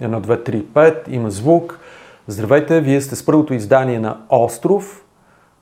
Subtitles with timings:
[0.00, 1.78] 1, 2, 3, 5, има звук.
[2.26, 5.04] Здравейте, вие сте с първото издание на Остров,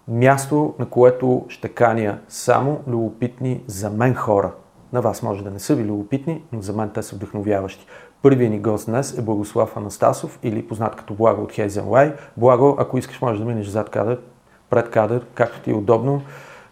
[0.09, 4.53] място, на което ще каня само любопитни за мен хора.
[4.93, 7.87] На вас може да не са ви любопитни, но за мен те са вдъхновяващи.
[8.23, 12.99] Първият ни гост днес е Благослав Анастасов или познат като Благо от Хейзен Благо, ако
[12.99, 14.21] искаш, може да минеш зад кадър,
[14.71, 16.23] пред кадър, както ти е удобно.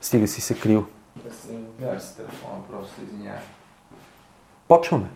[0.00, 0.84] Стига си се крил.
[1.80, 3.40] Да, с телефона, просто извинявай.
[4.68, 5.06] Почваме.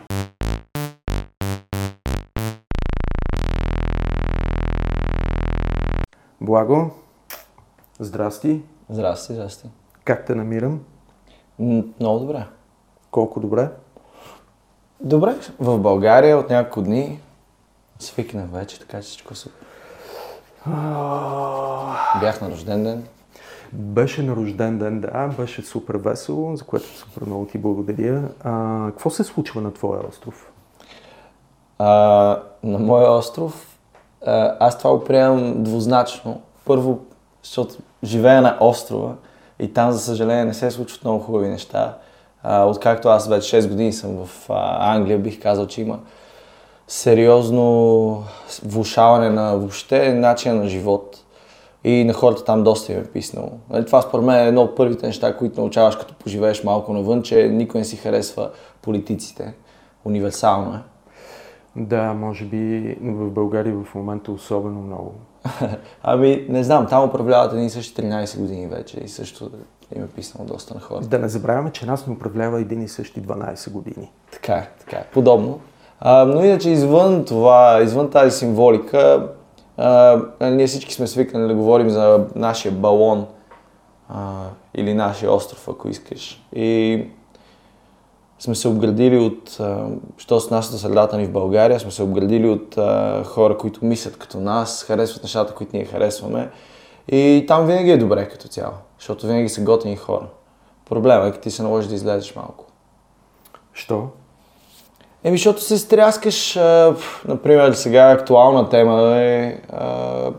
[6.41, 6.91] Благо,
[7.99, 8.61] здрасти.
[8.89, 9.69] Здрасти, здрасти.
[10.03, 10.79] Как те намирам?
[11.59, 12.45] Много добре.
[13.11, 13.69] Колко добре?
[14.99, 17.19] Добре, в България от няколко дни
[17.99, 19.65] свикнах вече, така че всичко супер.
[22.19, 23.07] Бях на рожден ден.
[23.73, 28.29] Беше на рожден ден, да, беше супер весело, за което супер много ти благодаря.
[28.43, 30.51] А, какво се случва на твоя остров?
[31.79, 31.87] А,
[32.63, 33.76] на моя остров
[34.59, 36.41] аз това го приемам двузначно.
[36.65, 36.99] Първо,
[37.43, 39.13] защото живея на острова
[39.59, 41.97] и там, за съжаление, не се случват много хубави неща.
[42.45, 45.99] Откакто аз вече 6 години съм в Англия, бих казал, че има
[46.87, 48.23] сериозно
[48.63, 51.23] влушаване на въобще начина на живот.
[51.83, 53.51] И на хората там доста им е писнало.
[53.69, 57.23] Нали, това според мен е едно от първите неща, които научаваш като поживееш малко навън,
[57.23, 58.49] че никой не си харесва
[58.81, 59.53] политиците.
[60.05, 60.79] Универсално е.
[61.77, 65.13] Да, може би в България в момента особено много.
[66.03, 69.49] Ами, не знам, там управляват едни същи 13 години вече и също
[69.95, 71.07] им е писнало доста на хората.
[71.07, 74.11] Да не забравяме, че нас не управлява един и същи 12 години.
[74.31, 75.05] Така е, така е.
[75.13, 75.59] Подобно.
[75.99, 79.29] А, но иначе извън това, извън тази символика,
[79.77, 83.25] а, ние всички сме свикнали да говорим за нашия балон
[84.09, 84.43] а,
[84.75, 86.45] или нашия остров, ако искаш.
[86.55, 87.05] И
[88.39, 89.59] сме се обградили от,
[90.17, 94.17] що с нашата средата ни в България, сме се обградили от а, хора, които мислят
[94.17, 96.49] като нас, харесват нещата, които ние харесваме.
[97.07, 100.25] И там винаги е добре като цяло, защото винаги са готини хора.
[100.89, 102.65] Проблема е, като ти се наложи да излезеш малко.
[103.73, 104.07] Що?
[105.23, 106.95] Еми, защото се стряскаш, а,
[107.27, 110.31] например, сега актуална тема е а,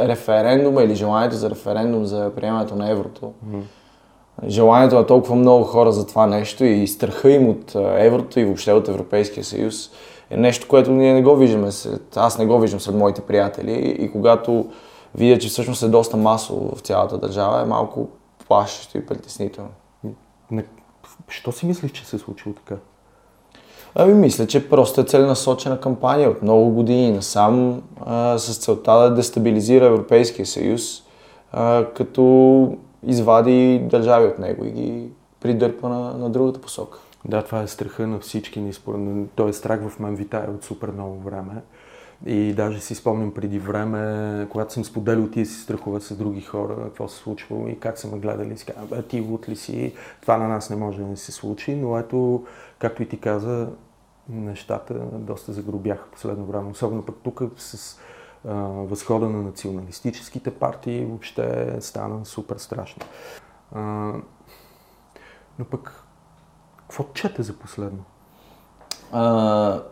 [0.00, 3.32] референдума или желанието за референдум за приемането на еврото.
[4.46, 8.72] Желанието на толкова много хора за това нещо и страха им от еврото и въобще
[8.72, 9.90] от Европейския съюз
[10.30, 11.68] е нещо, което ние не го виждаме.
[12.16, 14.66] Аз не го виждам сред моите приятели и когато
[15.14, 18.08] видя, че всъщност е доста масово в цялата държава, е малко
[18.48, 19.70] плашещо и притеснително.
[21.28, 22.76] Що си мислиш, че се е случило така?
[23.94, 29.14] Ами мисля, че просто е целенасочена кампания от много години насам а, с целта да
[29.14, 31.02] дестабилизира Европейския съюз,
[31.52, 32.76] а, като
[33.06, 36.98] извади държави от него и ги придърпа на, на другата посока.
[37.24, 38.72] Да, това е страха на всички ни.
[39.34, 41.62] Той е страх в мен витае от супер много време.
[42.26, 46.76] И даже си спомням преди време, когато съм споделил тия си страхове с други хора,
[46.84, 49.92] какво се случвало и как са ме гледали си казвам, бе, ти лут ли си,
[50.20, 52.44] това на нас не може да не се случи, но ето,
[52.78, 53.68] както и ти каза,
[54.28, 57.98] нещата доста загробяха последно време, особено пък тук с
[58.44, 63.02] възхода на националистическите партии въобще стана супер страшно.
[65.58, 66.04] Но пък,
[66.76, 68.04] какво чете за последно?
[69.12, 69.82] А,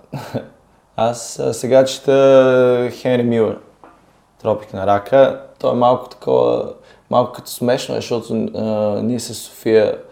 [0.97, 3.61] аз сега чета Хенри Милър,
[4.43, 5.47] Тропик на рака.
[5.59, 6.75] То е малко такова,
[7.11, 8.63] малко като смешно, защото а,
[9.03, 10.03] ние с София,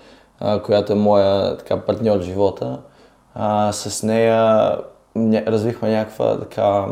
[0.41, 2.81] а, която е моя така, партньор в живота,
[3.35, 4.77] а, с нея
[5.17, 6.87] развихме някаква така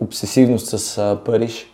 [0.00, 1.72] обсесивност с а, Париж,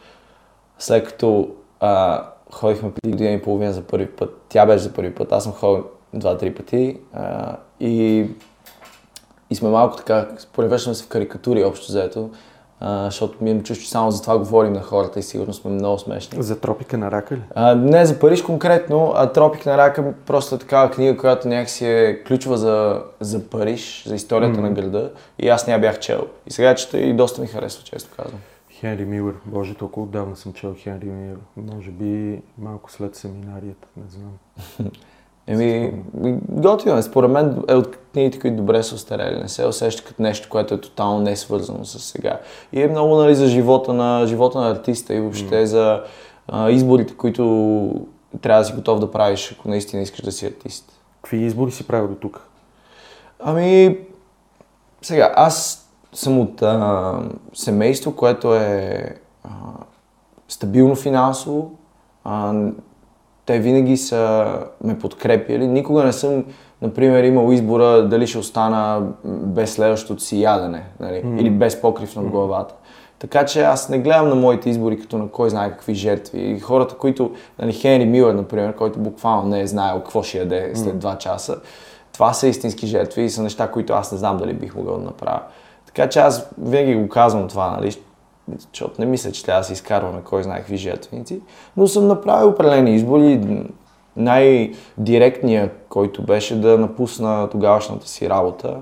[0.78, 1.48] след като
[1.80, 4.40] а, ходихме преди година и половина за първи път.
[4.48, 5.84] Тя беше за първи път, аз съм ходил
[6.14, 8.26] два-три пъти а, и,
[9.50, 12.30] и сме малко така, превръщаме се в карикатури общо взето,
[12.84, 15.70] а, защото ми е чувство, че само за това говорим на хората и сигурно сме
[15.70, 16.42] много смешни.
[16.42, 17.42] За тропика на рака ли?
[17.54, 21.86] А, не за Париж конкретно, а Тропик на рака просто е такава книга, която някакси
[21.86, 24.62] е ключова за, за Париж, за историята Мгм.
[24.62, 26.26] на града и аз не я бях чел.
[26.46, 28.40] И сега чета и доста ми харесва, често казвам.
[28.70, 29.34] Хенри Милър.
[29.46, 31.38] Боже, толкова отдавна съм чел Хенри Милър.
[31.56, 34.90] Може би малко след семинарията, не знам.
[35.46, 35.92] Еми,
[36.48, 37.02] готино е.
[37.02, 39.40] Според мен е от книгите, които добре са остарели.
[39.40, 42.40] Не се усеща като нещо, което е тотално не свързано с сега.
[42.72, 46.02] И е много нали, за живота на, живота на артиста и въобще за
[46.48, 47.90] а, изборите, които
[48.40, 50.92] трябва да си готов да правиш, ако наистина искаш да си артист.
[51.22, 52.48] Какви избори си правил до тук?
[53.40, 53.98] Ами,
[55.02, 57.14] сега, аз съм от а,
[57.54, 59.04] семейство, което е
[59.44, 59.48] а,
[60.48, 61.72] стабилно финансово.
[62.24, 62.54] А,
[63.46, 64.46] те винаги са
[64.84, 65.66] ме подкрепили.
[65.66, 66.44] Никога не съм
[66.82, 71.22] например, имал избора дали ще остана без следващото си ядене, нали?
[71.24, 71.40] mm.
[71.40, 72.74] или без покрив над главата.
[73.18, 76.40] Така че аз не гледам на моите избори като на кой знае какви жертви.
[76.40, 80.70] И хората, които, нали, Хенри Милър, например, който буквално не е знаел какво ще яде
[80.74, 81.56] след 2 часа,
[82.12, 85.04] това са истински жертви и са неща, които аз не знам дали бих могъл да
[85.04, 85.40] направя.
[85.86, 87.96] Така че аз винаги го казвам това, нали,
[88.58, 91.40] защото не мисля, че трябва да се изкарваме кой знае какви жертвеници,
[91.76, 93.40] но съм направил определени избори.
[94.16, 98.76] Най-директният, който беше да напусна тогавашната си работа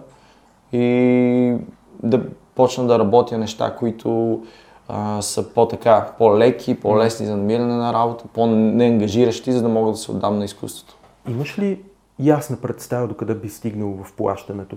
[0.73, 1.57] и
[2.03, 2.23] да
[2.55, 4.41] почна да работя неща, които
[4.89, 10.11] а, са по-така, по-леки, по-лесни за намиране на работа, по-неангажиращи, за да мога да се
[10.11, 10.97] отдам на изкуството.
[11.29, 11.81] Имаш ли
[12.19, 14.77] ясна представа до къде би стигнал в плащането?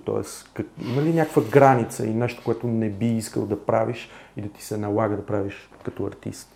[0.53, 4.49] Как, има ли някаква граница и нещо, което не би искал да правиш и да
[4.49, 6.49] ти се налага да правиш като артист?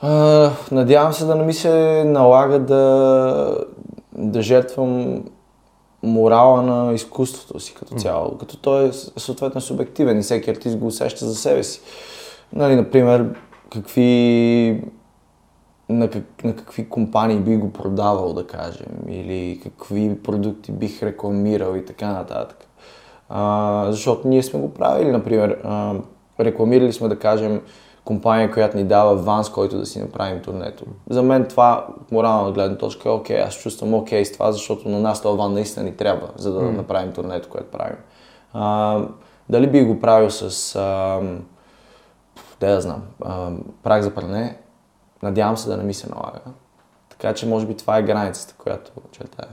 [0.00, 3.58] А, надявам се да не ми се налага да,
[4.12, 5.24] да жертвам
[6.02, 8.36] морала на изкуството си като цяло, mm.
[8.38, 11.80] като той е съответно субективен и всеки артист го усеща за себе си.
[12.52, 13.34] Нали, например,
[13.72, 14.84] какви
[15.88, 21.76] на, как, на какви компании би го продавал, да кажем, или какви продукти бих рекламирал
[21.76, 22.67] и така нататък.
[23.28, 25.94] А, защото ние сме го правили, например, а,
[26.40, 27.60] рекламирали сме, да кажем,
[28.04, 30.84] компания, която ни дава ванс, който да си направим турнето.
[31.10, 35.00] За мен това, морална гледна точка, е окей, аз чувствам окей с това, защото на
[35.00, 36.76] нас това ван наистина ни трябва, за да mm.
[36.76, 37.96] направим турнето, което правим.
[38.52, 39.00] А,
[39.48, 41.20] дали би го правил с, а,
[42.60, 43.50] да я знам, а,
[43.82, 44.58] прак за пране,
[45.22, 46.40] надявам се да не ми се налага.
[47.08, 49.48] Така че може би това е границата, която чертая.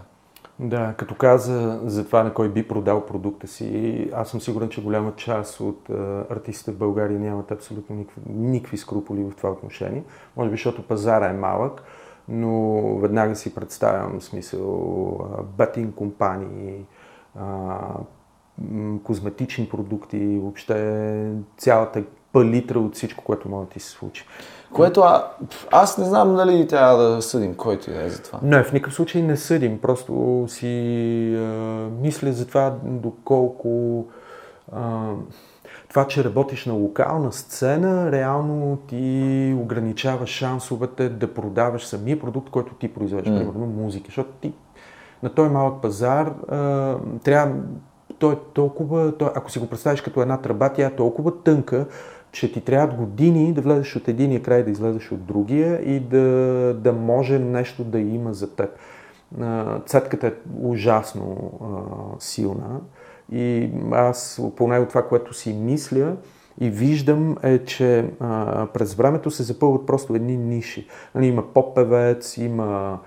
[0.60, 4.84] Да, като каза за това на кой би продал продукта си, аз съм сигурен, че
[4.84, 10.04] голяма част от а, артистите в България нямат абсолютно никакви, никакви скруполи в това отношение.
[10.36, 11.84] Може би, защото пазара е малък,
[12.28, 15.18] но веднага си представям смисъл
[15.58, 16.86] батин компании,
[17.40, 17.78] а,
[19.04, 22.04] козметични продукти, въобще цялата
[22.34, 24.26] палитра от всичко, което може да ти се случи.
[24.74, 25.28] Което а,
[25.72, 28.40] аз не знам дали трябва да съдим който е за това.
[28.42, 29.80] Не, в никакъв случай не съдим.
[29.82, 31.42] Просто си а,
[32.02, 34.06] мисля за това доколко
[34.72, 35.12] а,
[35.90, 42.74] това, че работиш на локална сцена, реално ти ограничава шансовете да продаваш самия продукт, който
[42.74, 43.38] ти произвеждаш, mm.
[43.38, 44.06] примерно музика.
[44.06, 44.54] Защото ти
[45.24, 47.56] на този малък пазар а, трябва
[48.20, 51.86] той е толкова, той, ако си го представиш като една тръба, тя е толкова тънка,
[52.36, 56.20] че ти трябват години да влезеш от единия край, да излезеш от другия и да,
[56.80, 58.70] да може нещо да има за теб.
[59.86, 61.66] Цетката е ужасно а,
[62.20, 62.80] силна
[63.32, 66.16] и аз поне от това, което си мисля
[66.62, 70.88] и виждам е, че а, през времето се запълват просто едни ниши.
[71.16, 73.00] Нали, има поп-певец, има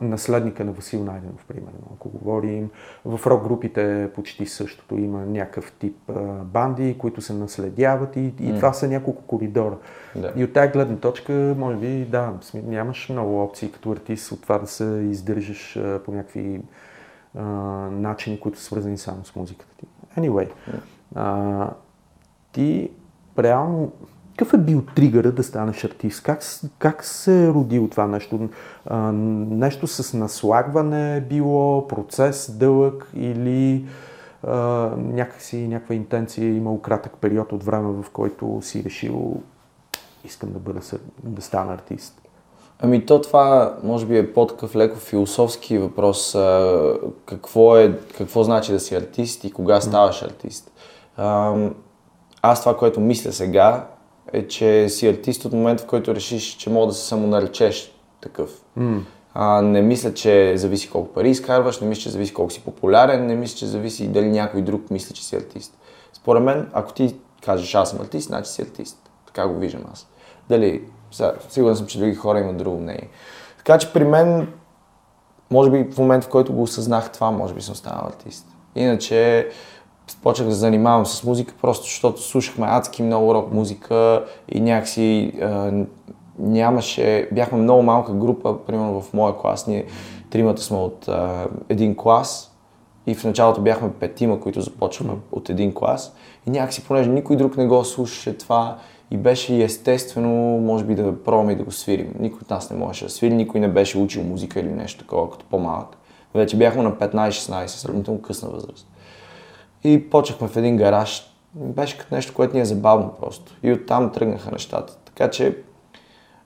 [0.00, 1.90] наследника на Васил Найденов, примерно.
[1.94, 2.70] Ако говорим,
[3.04, 4.98] в рок групите почти същото.
[4.98, 5.96] Има някакъв тип
[6.44, 8.56] банди, които се наследяват и, и mm.
[8.56, 9.76] това са няколко коридора.
[10.16, 10.32] Да.
[10.36, 14.58] И от тази гледна точка, може би, да, нямаш много опции като артист от това
[14.58, 16.60] да се издържаш по някакви
[17.38, 17.42] а,
[17.90, 19.86] начини, които са свързани само с музиката ти.
[20.20, 20.50] Anyway,
[21.14, 21.70] а,
[22.52, 22.90] ти
[23.38, 23.92] реално
[24.36, 26.22] какъв е бил тригъра да станеш артист?
[26.22, 26.42] Как,
[26.78, 28.48] как се е родило това нещо?
[28.86, 33.86] А, нещо с наслагване е било, процес дълъг или
[34.42, 34.56] а,
[34.96, 39.42] някакси някаква интенция е имал кратък период от време, в който си решил
[40.24, 40.80] искам да бъда
[41.22, 42.20] да стана артист?
[42.78, 46.36] Ами то това може би е по-такъв леко философски въпрос.
[47.26, 50.72] Какво, е, какво значи да си артист и кога ставаш артист?
[52.42, 53.86] Аз това, което мисля сега,
[54.34, 58.62] е, че си артист от момента, в който решиш, че мога да се самонаречеш такъв.
[58.78, 59.00] Mm.
[59.34, 63.26] А, не мисля, че зависи колко пари изкарваш, не мисля, че зависи колко си популярен,
[63.26, 65.78] не мисля, че зависи дали някой друг мисли, че си артист.
[66.12, 69.10] Според мен, ако ти кажеш аз съм артист, значи си артист.
[69.26, 70.06] Така го виждам аз.
[70.48, 70.82] Дали,
[71.48, 73.08] сигурен съм, че други хора имат друго мнение.
[73.56, 74.48] Така че при мен,
[75.50, 78.46] може би в момента, в който го осъзнах това, може би съм станал артист.
[78.74, 79.48] Иначе,
[80.22, 85.72] почнах да занимавам с музика, просто защото слушахме адски много рок музика и някакси а,
[86.38, 89.84] нямаше, бяхме много малка група, примерно в моя клас, ние
[90.30, 92.56] тримата сме от а, един клас
[93.06, 96.14] и в началото бяхме петима, които започваме от един клас
[96.46, 98.78] и някакси, понеже никой друг не го слушаше това
[99.10, 102.14] и беше естествено, може би да пробваме и да го свирим.
[102.18, 105.30] Никой от нас не можеше да свири, никой не беше учил музика или нещо такова,
[105.30, 105.96] като по-малък.
[106.34, 108.86] Вече бяхме на 15-16, сравнително късна възраст.
[109.84, 111.30] И почнахме в един гараж.
[111.54, 113.56] Беше като нещо, което ни е забавно просто.
[113.62, 114.96] И оттам тръгнаха нещата.
[115.04, 115.56] Така че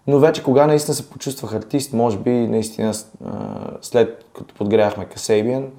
[0.07, 2.95] Но вече кога наистина се почувствах артист, може би наистина
[3.81, 5.71] след като подгряхме Касейбиан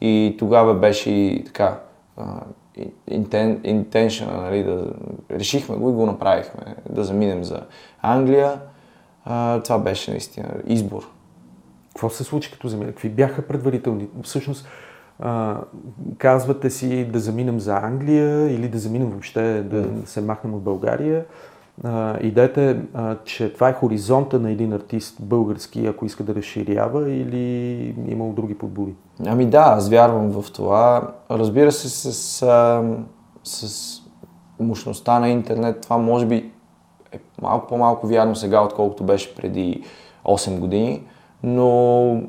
[0.00, 1.80] и тогава беше и така
[3.64, 4.84] интеншън, нали, да
[5.30, 7.60] решихме го и го направихме, да заминем за
[8.02, 8.60] Англия.
[9.24, 11.10] А, това беше наистина избор.
[11.88, 12.90] Какво се случи като замина?
[12.90, 14.08] Какви бяха предварителни?
[14.22, 14.66] Всъщност,
[15.18, 15.60] а,
[16.18, 20.04] казвате си да заминем за Англия или да заминем въобще, да mm.
[20.04, 21.24] се махнем от България.
[21.84, 26.34] А, идеята е, а, че това е хоризонта на един артист български, ако иска да
[26.34, 28.94] разширява или имал други подбуди?
[29.26, 31.12] Ами да, аз вярвам в това.
[31.30, 32.82] Разбира се, с, с,
[33.44, 34.02] с
[34.60, 36.52] мощността на интернет това може би
[37.12, 39.82] е малко по-малко вярно сега, отколкото беше преди
[40.24, 41.02] 8 години,
[41.42, 42.22] но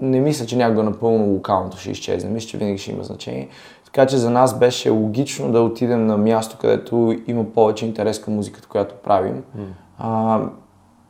[0.00, 2.30] не мисля, че някога напълно локалното ще изчезне.
[2.30, 3.48] Мисля, че винаги ще има значение.
[3.84, 8.34] Така че за нас беше логично да отидем на място, където има повече интерес към
[8.34, 9.42] музиката, която правим.
[9.58, 9.62] Mm.
[9.98, 10.40] А,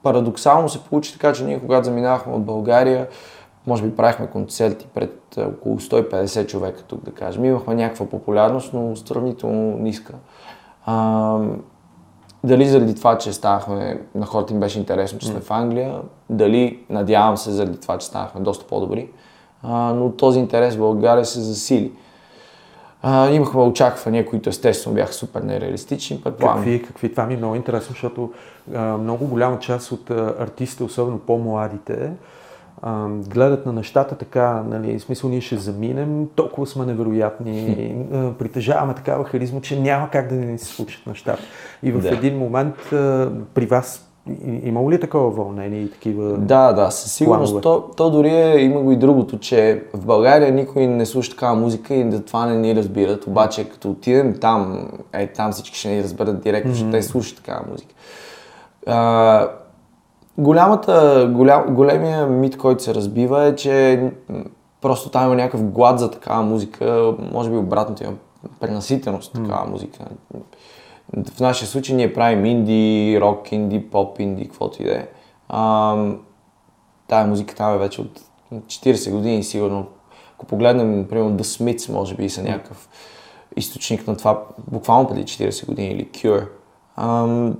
[0.02, 3.08] парадоксално се получи така, че ние когато заминахме от България,
[3.66, 7.44] може би правихме концерти пред около 150 човека тук, да кажем.
[7.44, 10.14] Имахме някаква популярност, но сравнително ниска.
[10.86, 11.38] А,
[12.46, 15.42] дали заради това, че станахме, на хората им беше интересно, че сме mm.
[15.42, 16.00] в Англия,
[16.30, 19.08] дали, надявам се, заради това, че станахме доста по-добри,
[19.62, 21.92] а, но този интерес в България се засили.
[23.02, 26.22] А, имахме очаквания, които естествено бяха супер нереалистични.
[26.22, 27.10] Какви, какви?
[27.10, 28.32] Това ми е много интересно, защото
[28.74, 32.12] а, много голяма част от артистите, особено по-младите,
[32.82, 38.32] а, гледат на нещата така, нали, в смисъл ние ще заминем, толкова сме невероятни, а,
[38.32, 41.42] притежаваме такава харизма, че няма как да не се случат нещата.
[41.82, 42.08] И в да.
[42.08, 44.06] един момент а, при вас
[44.62, 47.60] Имало ли такова вълнение и такива Да, да, със сигурност.
[47.62, 51.54] То, то дори е, има го и другото, че в България никой не слуша такава
[51.54, 53.26] музика и това не ни разбират.
[53.26, 56.90] Обаче като отидем там, е, там всички ще ни разберат директно, mm-hmm.
[56.90, 57.94] че те слушат такава музика.
[58.86, 59.48] А,
[60.38, 64.02] голямата, голям, големия мит, който се разбива е, че
[64.80, 68.12] просто там има някакъв глад за такава музика, може би обратното има
[68.60, 69.44] пренаситеност mm-hmm.
[69.44, 70.04] такава музика.
[71.34, 75.06] В нашия случай ние правим инди, рок инди, поп инди, каквото и да е.
[77.08, 78.20] Тая музика там е вече от
[78.54, 79.86] 40 години сигурно.
[80.34, 82.88] Ако погледнем, например, The Smiths, може би са някакъв
[83.56, 86.46] източник на това, буквално преди 40 години, или Cure.
[86.96, 87.56] Ам,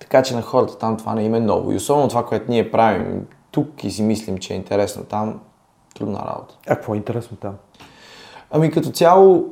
[0.00, 1.72] така че на хората там това не им е ново.
[1.72, 5.40] И особено това, което ние правим тук и си мислим, че е интересно там,
[5.94, 6.54] трудна работа.
[6.66, 7.54] А какво е интересно там?
[8.50, 9.44] Ами като цяло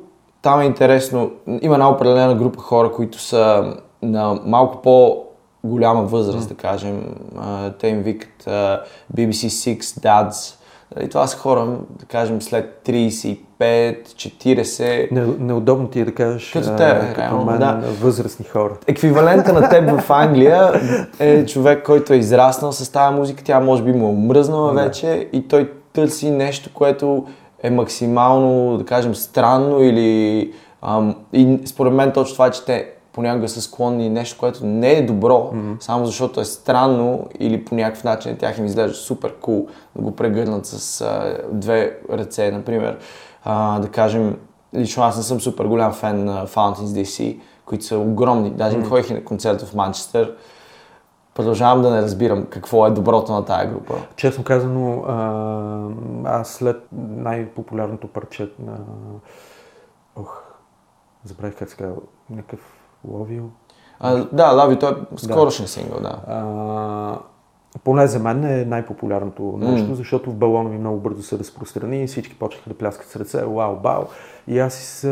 [0.42, 1.30] там е интересно.
[1.62, 5.24] Има една определена група хора, които са на малко по
[5.64, 6.48] голяма възраст, mm.
[6.48, 7.14] да кажем.
[7.78, 8.44] Те им викат
[9.14, 10.54] BBC Six Dads.
[10.54, 15.12] И нали, това са хора, да кажем, след 35, 40.
[15.12, 17.80] Не, неудобно ти е да кажеш като, те, като реално, мен, да.
[18.00, 18.72] възрастни хора.
[18.86, 20.72] Еквивалента на теб в Англия
[21.18, 24.82] е човек, който е израснал с тази музика, тя може би му е мръзнала да.
[24.82, 27.26] вече и той търси нещо, което
[27.62, 30.52] е максимално, да кажем, странно или...
[30.82, 34.92] Ам, и според мен точно това е, че те понякога са склонни нещо, което не
[34.92, 35.80] е добро, mm-hmm.
[35.80, 40.02] само защото е странно или по някакъв начин тях им изглежда супер кул cool, да
[40.02, 42.98] го прегърнат с а, две ръце, например.
[43.44, 44.38] А, да кажем,
[44.74, 48.50] лично аз не съм супер голям фен на Fountains DC, които са огромни.
[48.50, 48.88] Даже mm-hmm.
[48.88, 50.36] ходих и на концерт в Манчестър
[51.34, 53.94] продължавам да не разбирам какво е доброто на тая група.
[54.16, 55.04] Честно казано,
[56.24, 58.78] аз след най-популярното парче на...
[60.16, 60.42] Ох,
[61.24, 61.96] забравих как се казва,
[62.30, 62.60] някакъв
[63.08, 63.50] Ловил.
[64.00, 65.68] А, да, Лави, той е скорошен да.
[65.70, 66.20] сингъл, да.
[66.26, 67.18] А,
[67.84, 69.94] поне за мен е най-популярното нещо, mm.
[69.94, 73.44] защото в балона ми много бързо се разпространи и всички почнаха да пляскат с ръце,
[73.44, 74.02] вау, бау.
[74.48, 75.08] И аз се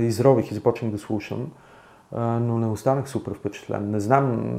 [0.00, 1.46] изрових и започнах да слушам,
[2.16, 3.90] но не останах супер впечатлен.
[3.90, 4.52] Не знам,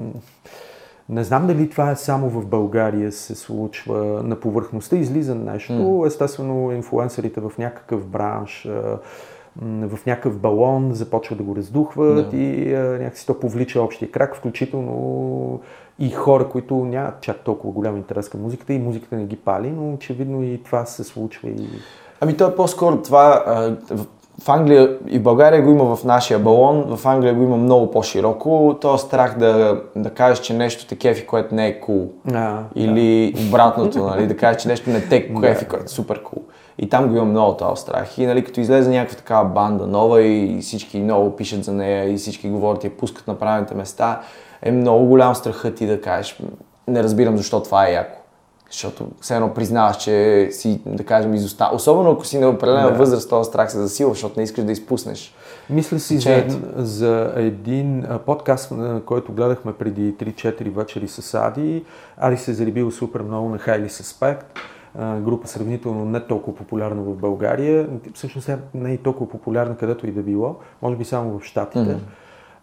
[1.09, 5.73] не знам дали това е само в България се случва на повърхността, излиза нещо.
[5.73, 6.07] Mm.
[6.07, 8.69] Естествено, инфуенсерите в някакъв бранш,
[9.61, 12.35] в някакъв балон започват да го раздухват yeah.
[12.35, 15.61] и някакси то повлича общия крак, включително
[16.01, 19.71] и хора, които нямат чак толкова голям интерес към музиката и музиката не ги пали,
[19.71, 21.49] но очевидно и това се случва.
[21.49, 21.67] И...
[22.21, 23.43] Ами то е по-скоро това,
[24.43, 27.91] в Англия и в България го има в нашия балон, в Англия го има много
[27.91, 28.77] по-широко.
[28.81, 32.11] То е страх да, да кажеш, че нещо те кефи, което не е кул.
[32.27, 32.63] Cool.
[32.75, 33.47] Или да.
[33.47, 36.39] обратното, нали, да кажеш, че нещо не те кефи, което е супер кул.
[36.39, 36.43] Cool.
[36.81, 38.17] И там го има много този страх.
[38.17, 42.17] И нали, като излезе някаква такава банда нова и всички много пишат за нея и
[42.17, 44.21] всички говорят и я пускат на правилните места,
[44.61, 46.39] е много голям страхът ти да кажеш,
[46.87, 48.17] не разбирам защо това е яко.
[48.71, 51.75] Защото все едно признаваш, че си, да кажем, изостава.
[51.75, 52.97] Особено ако си на определена Да.
[52.97, 55.33] възраст, този страх се засилва, защото не искаш да изпуснеш.
[55.69, 56.43] Мисля си за,
[56.75, 61.83] за един подкаст, на който гледахме преди 3-4 вечери с Ади.
[62.17, 64.43] Ади се е заребил супер много на Highly Suspect.
[64.99, 67.89] Група сравнително не толкова популярна в България.
[68.13, 70.55] Всъщност не е толкова популярна където и да било.
[70.81, 71.97] Може би само в Штатите.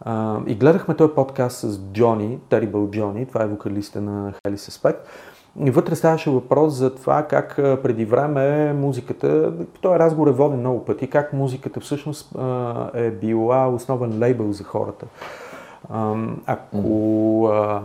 [0.01, 4.97] А, и гледахме този подкаст с Джони, Terrible Джони, това е вокалиста на Highly Suspect.
[5.65, 10.85] И вътре ставаше въпрос за това как преди време музиката, този разговор е воден много
[10.85, 12.37] пъти, как музиката всъщност
[12.95, 15.07] е била основен лейбъл за хората.
[16.47, 17.83] Ако а,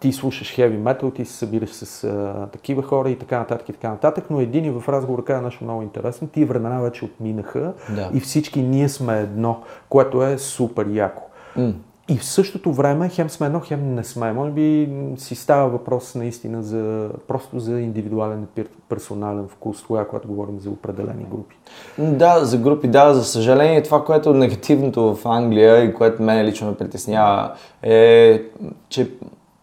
[0.00, 3.72] ти слушаш heavy metal, ти се събираш с а, такива хора и така нататък и
[3.72, 6.28] така нататък, но един и в разговора каза нещо много интересно.
[6.28, 8.10] Тия времена вече отминаха Да.
[8.14, 11.22] и всички ние сме едно, което е супер яко.
[11.56, 11.72] М.
[12.10, 14.32] И в същото време хем сме едно, хем не сме.
[14.32, 20.28] Може би си става въпрос наистина за, просто за индивидуален пер- персонален вкус, тогава, когато
[20.28, 21.56] говорим за определени групи.
[21.98, 26.46] Да, за групи, да, за съжаление това, което е негативното в Англия и което мен
[26.46, 27.52] лично ме притеснява
[27.82, 28.42] е,
[28.88, 29.10] че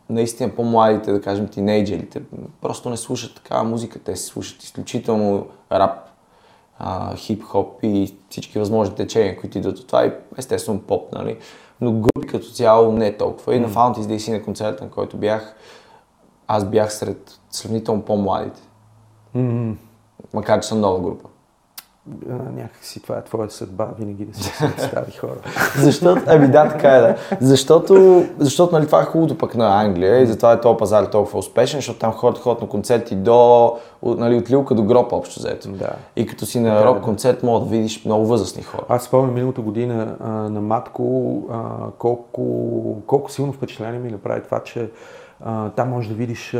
[0.09, 2.21] наистина по-младите, да кажем тинейджерите,
[2.62, 6.09] просто не слушат такава музика, те се слушат изключително рап,
[6.79, 11.38] а, хип-хоп и всички възможни течения, които идват от това и естествено поп, нали?
[11.81, 13.55] Но групи като цяло не е толкова.
[13.55, 15.55] И на Fountains DC на концерта, на който бях,
[16.47, 18.62] аз бях сред сравнително по-младите.
[20.33, 21.29] Макар, че съм нова група.
[22.55, 25.35] Някакси това е твоя съдба, винаги да си сред стари хора.
[25.77, 27.15] Защото, ами да, така е, да.
[27.41, 31.39] Защото, защото нали, това е хубавото пък на Англия и затова е този пазар толкова
[31.39, 35.69] успешен, защото там хората ходят на концерти до, нали, от Лилка до гроб общо взето.
[35.69, 35.89] Да.
[36.15, 37.01] И като си на е, рок да.
[37.03, 38.83] концерт, мога да видиш много възрастни хора.
[38.89, 44.59] Аз спомням миналата година а, на Матко а, колко, колко силно впечатление ми направи това,
[44.63, 44.89] че
[45.75, 46.57] там можеш да видиш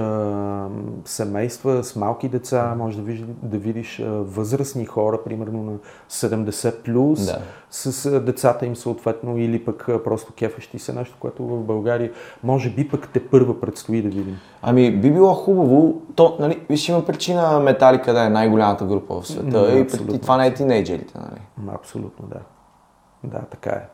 [1.06, 5.78] семейства с малки деца, можеш да видиш, да видиш възрастни хора, примерно на
[6.10, 7.40] 70 плюс, Да.
[7.70, 12.12] с децата им съответно, или пък просто кефещи се нещо, което в България
[12.44, 14.38] може би пък те първа предстои да видим.
[14.62, 19.28] Ами би било хубаво, то, нали, виж има причина Металика да е най-голямата група в
[19.28, 21.70] света Да, и, и това не е тинейджерите, нали.
[21.76, 22.40] Абсолютно, да.
[23.24, 23.88] Да, така е.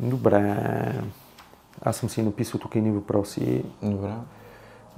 [0.00, 0.56] Добре.
[1.84, 4.12] Аз съм си написал тук едни въпроси Добре.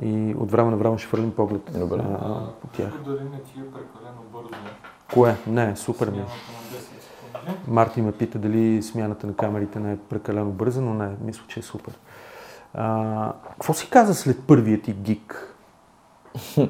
[0.03, 1.99] и от време на време ще хвърлим поглед Добре.
[2.23, 2.93] а, по тях.
[3.05, 4.49] Дали не ти е прекалено бързо?
[5.14, 5.37] Кое?
[5.47, 6.19] Не, супер ми.
[6.19, 6.21] е.
[6.21, 6.35] Смяната
[6.75, 7.61] на 10 секунди.
[7.69, 11.61] Марти ме пита дали смяната на камерите не е прекалено бърза, но не, мисля, че
[11.61, 11.99] е супер.
[12.75, 15.55] А, какво си каза след първият ти гик?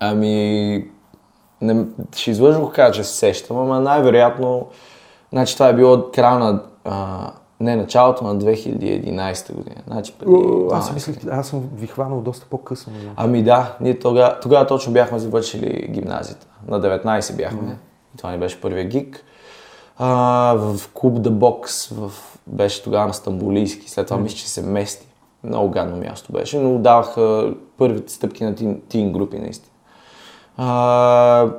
[0.00, 0.90] Ами,
[1.60, 4.68] не, ще излъжа го кажа, че се сещам, ама най-вероятно,
[5.32, 9.76] значи това е било края на, а, не, началото на 2011 година.
[9.86, 10.32] Значи преди
[10.72, 12.92] Аз си 12 мислех, аз съм ви хванал доста по-късно.
[12.92, 13.10] нали?
[13.16, 16.46] Ами да, ние тогава, тогава точно бяхме завършили гимназията.
[16.68, 17.78] На 19 бяхме.
[18.14, 19.24] И това ни беше първия гик.
[19.96, 20.08] А,
[20.54, 22.12] в клуб The Box в,
[22.46, 23.90] беше тогава на Стамбулийски.
[23.90, 25.06] След това мисля, че се мести.
[25.44, 29.72] Много гадно място беше, но даваха първите стъпки на тин, тин групи наистина.
[30.56, 31.50] А,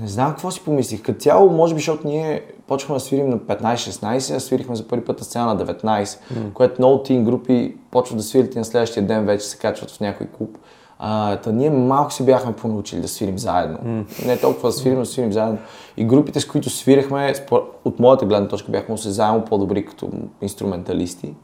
[0.00, 1.02] не знам какво си помислих.
[1.02, 5.04] Като цяло, може би, защото ние почвахме да свирим на 15-16, а свирихме за първи
[5.04, 6.18] път на сцена на 19,
[6.54, 10.00] което много тин групи почват да свирят и на следващия ден вече се качват в
[10.00, 10.58] някой клуб.
[10.98, 14.04] А, та ние малко си бяхме понаучили да свирим заедно.
[14.26, 15.58] Не толкова да свирим, но да свирим заедно.
[15.96, 20.08] И групите, с които свирахме, спор- от моята гледна точка бяхме осезаемо по-добри като
[20.42, 21.34] инструменталисти.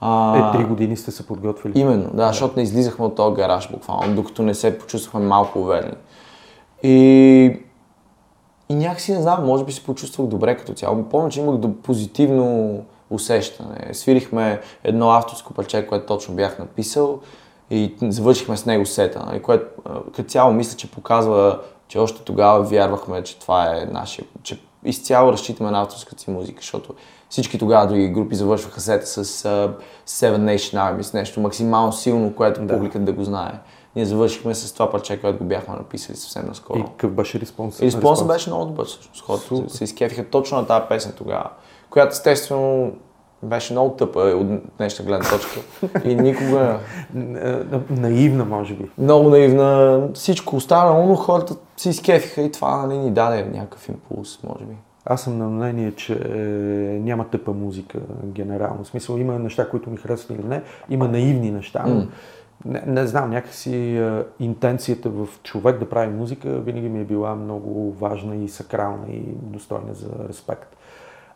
[0.00, 1.72] А, Е, три години сте се подготвили.
[1.80, 5.94] Именно, да, защото не излизахме от този гараж буквално, докато не се почувствахме малко уверени.
[6.82, 7.56] И,
[8.68, 11.02] и някакси не знам, може би се почувствах добре като цяло.
[11.02, 13.88] Помня, че имах позитивно усещане.
[13.92, 17.20] Свирихме едно авторско парче, което точно бях написал
[17.70, 19.66] и завършихме с него сета, нали, което
[20.14, 25.32] като цяло мисля, че показва, че още тогава вярвахме, че това е нашия, че изцяло
[25.32, 26.94] разчитаме на авторската си музика, защото
[27.28, 29.74] всички тогава други групи завършваха сета с а,
[30.08, 32.74] Seven Nation Army, с нещо максимално силно, което Да.
[32.74, 33.52] публиката да го знае.
[33.96, 36.78] Ние завършихме с това парче, което го бяхме написали съвсем наскоро.
[36.78, 37.80] И какъв беше респонс?
[37.80, 39.24] И респонсът беше много добър всъщност.
[39.24, 41.50] Хората се изкефиха точно на тази песен тогава,
[41.90, 42.92] която естествено
[43.42, 44.46] беше много тъпа от
[44.78, 45.60] днешна гледна точка
[46.04, 46.78] и никога
[47.90, 48.90] Наивна, може би.
[48.98, 50.02] много наивна.
[50.14, 54.74] Всичко останало, но хората се изкефиха и това нали, ни даде някакъв импулс, може би.
[55.04, 56.38] Аз съм на мнение, че е,
[56.98, 58.84] няма тъпа музика генерално.
[58.84, 62.06] В смисъл има неща, които ми харесват или не, има наивни неща, но
[62.66, 67.34] не, не знам, някакси е, интенцията в човек да прави музика винаги ми е била
[67.34, 70.76] много важна и сакрална и достойна за респект.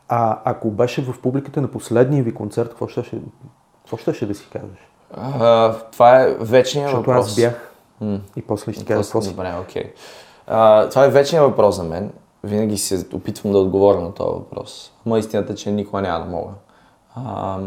[0.08, 3.02] А ако беше в публиката на последния ви концерт, какво ще,
[3.82, 4.90] какво ще, ще да си кажеш?
[5.14, 7.26] А, това е вечният Защото въпрос.
[7.26, 8.20] аз бях М.
[8.36, 9.30] и после ще кажа какво си.
[9.30, 9.92] Добре, окей.
[10.46, 12.12] А, това е вечният въпрос за мен.
[12.44, 14.92] Винаги се опитвам да отговоря на този въпрос.
[15.06, 16.52] Ма истината е, че никога няма да мога.
[17.14, 17.58] А,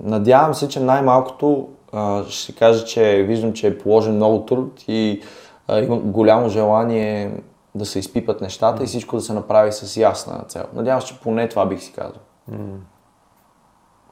[0.00, 5.22] надявам се, че най-малкото а, ще кажа, че виждам, че е положен много труд и
[5.68, 7.42] а, имам голямо желание
[7.74, 10.64] да се изпипат нещата и всичко да се направи с ясна цел.
[10.74, 12.20] Надявам се, че поне това бих си казал.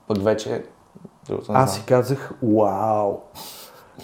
[0.08, 0.64] Пък вече...
[1.48, 3.16] Аз си казах, вау!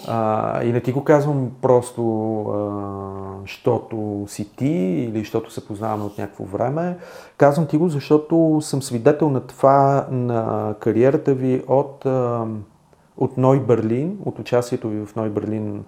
[0.07, 4.75] А, и не ти го казвам просто, а, защото си ти
[5.09, 6.97] или защото се познаваме от някакво време.
[7.37, 12.45] Казвам ти го, защото съм свидетел на това, на кариерата ви от, а,
[13.17, 15.83] от Ной Берлин, от участието ви в Ной Берлин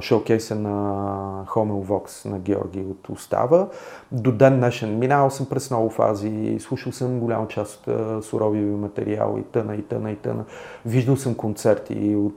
[0.00, 3.68] шоукейса на Хомел Вокс на Георги от Остава.
[4.12, 8.70] До ден днешен минал съм през много фази, слушал съм голяма част от суровия ви
[8.70, 10.44] материал и тъна, и тъна, и тъна.
[10.86, 12.34] Виждал съм концерти от,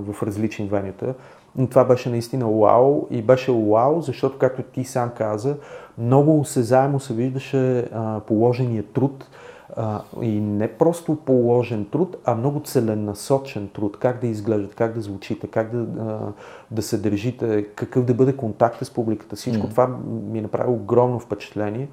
[0.00, 1.14] в различни венята.
[1.58, 5.56] Но това беше наистина вау и беше вау, защото, както ти сам каза,
[5.98, 7.88] много осезаемо се виждаше
[8.26, 9.28] положения труд,
[9.76, 13.96] а, и не просто положен труд, а много целенасочен труд.
[14.00, 16.32] Как да изглеждат, как да звучите, как да, а,
[16.70, 19.36] да се държите, какъв да бъде контакта с публиката.
[19.36, 21.88] Всичко това ми направи огромно впечатление.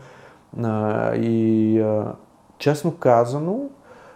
[0.63, 2.13] А, и а,
[2.57, 3.59] честно казано,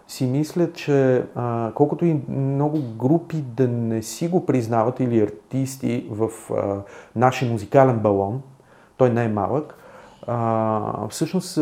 [0.08, 6.08] си мисля, че а, колкото и много групи да не си го признават или артисти
[6.10, 6.82] в а,
[7.16, 8.42] нашия музикален балон,
[8.98, 9.78] той не е малък,
[10.28, 11.60] а, всъщност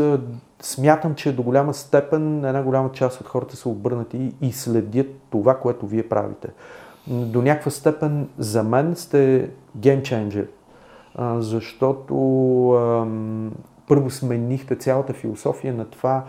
[0.65, 5.59] смятам, че до голяма степен една голяма част от хората са обърнати и следят това,
[5.59, 6.49] което вие правите.
[7.07, 10.47] До някаква степен за мен сте геймченджер,
[11.19, 12.15] защото
[13.87, 16.23] първо сменихте цялата философия на това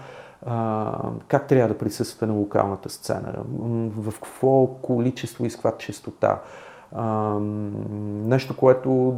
[1.28, 3.34] как трябва да присъствате на локалната сцена,
[3.96, 6.40] в какво количество и с каква честота.
[8.24, 9.14] Нещо, което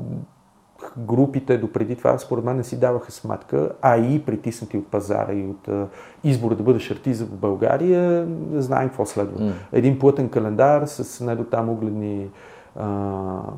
[0.98, 5.46] групите допреди това, според мен, не си даваха сметка, а и притиснати от пазара и
[5.46, 5.86] от а,
[6.24, 9.52] избора да бъдеш артист в България, знаем какво следва.
[9.72, 12.30] Един плътен календар с не до там угледни
[12.76, 12.86] а,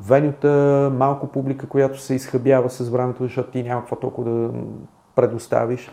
[0.07, 4.49] венюта, малко публика, която се изхъбява с времето, защото ти няма какво толкова да
[5.15, 5.91] предоставиш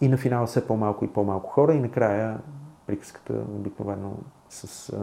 [0.00, 2.38] и на финала все по-малко и по-малко хора и накрая
[2.86, 4.12] приказката обикновено
[4.48, 4.96] с а,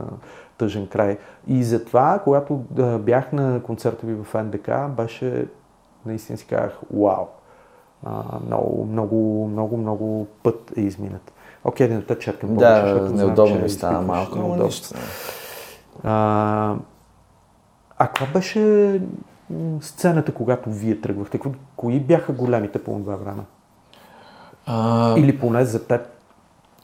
[0.58, 1.18] тъжен край.
[1.48, 2.58] И затова, когато
[3.00, 5.48] бях на концерта ви в НДК, беше
[6.08, 7.26] наистина си казах, вау,
[8.06, 11.34] а, много, много, много, много път е изминат.
[11.64, 14.96] Окей, да не те повече, Да, защото знам, неудобно че ми стана малко, но неудобство.
[15.00, 15.12] нищо.
[16.04, 16.76] А,
[17.98, 19.02] а каква беше
[19.82, 21.40] сцената, когато вие тръгвахте?
[21.76, 23.44] Кои, бяха големите по това време?
[24.66, 26.02] А, Или поне за теб?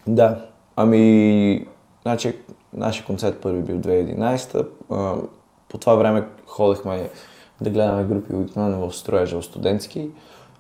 [0.08, 0.46] Да.
[0.76, 1.68] Ами,
[2.02, 2.38] значи,
[2.74, 4.68] нашия концерт първи бил 2011.
[4.92, 5.16] А,
[5.70, 7.10] по това време ходехме
[7.62, 10.10] да гледаме групи обикновено в строежа в студентски.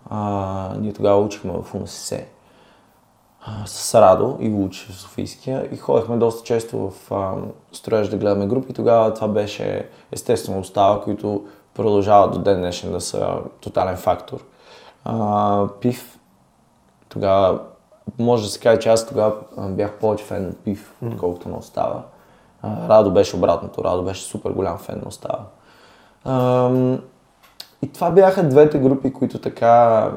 [0.09, 2.25] А, ние тогава учихме в УНСС
[3.65, 7.35] с Радо и го учи в Софийския и ходехме доста често в а,
[7.71, 8.73] строеж да гледаме групи.
[8.73, 14.45] Тогава това беше естествено остава, които продължават до ден днешен да са тотален фактор.
[15.05, 16.19] А, пив
[17.09, 17.59] тогава,
[18.19, 22.03] може да се каже, че аз тогава бях повече фен на Пив, отколкото на Остава.
[22.61, 25.39] А, Радо беше обратното, Радо беше супер голям фен на Остава.
[26.25, 27.01] Ам,
[27.81, 30.09] и това бяха двете групи, които така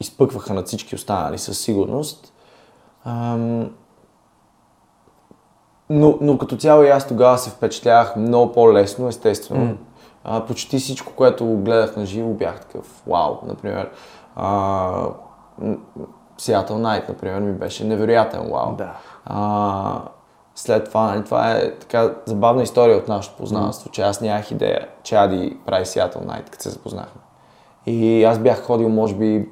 [0.00, 2.32] изпъкваха над всички останали със сигурност.
[3.04, 3.70] Ам,
[5.90, 9.66] но, но като цяло и аз тогава се впечатлявах много по-лесно, естествено.
[9.66, 9.76] Mm.
[10.24, 13.36] А, почти всичко, което гледах на живо, бях такъв вау.
[13.46, 13.90] Например,
[14.36, 15.08] а,
[16.38, 18.76] Seattle Night, например, ми беше невероятен вау.
[18.76, 18.92] Да.
[19.24, 20.00] А,
[20.56, 24.88] след това, нали, това е така забавна история от нашето познанство, че аз нямах идея,
[25.02, 27.20] че Ади прави Seattle Night, като се запознахме.
[27.86, 29.48] И аз бях ходил, може би,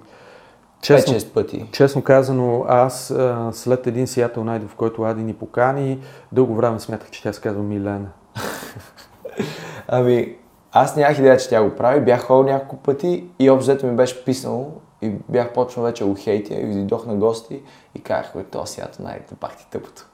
[0.81, 1.67] Честно, 5-6 пъти.
[1.73, 5.99] честно казано, аз а, след един Seattle Night, в който Ади ни покани,
[6.33, 8.09] дълго време смятах, че тя се казва Милена.
[9.89, 10.37] Ами,
[10.73, 14.25] аз нямах идея, че тя го прави, бях ходил няколко пъти и обзето ми беше
[14.25, 17.63] писнало и бях почнал вече го хейтя и дойдох на гости
[17.95, 20.07] и казах, бе, то сято най-то пак ти тъпото.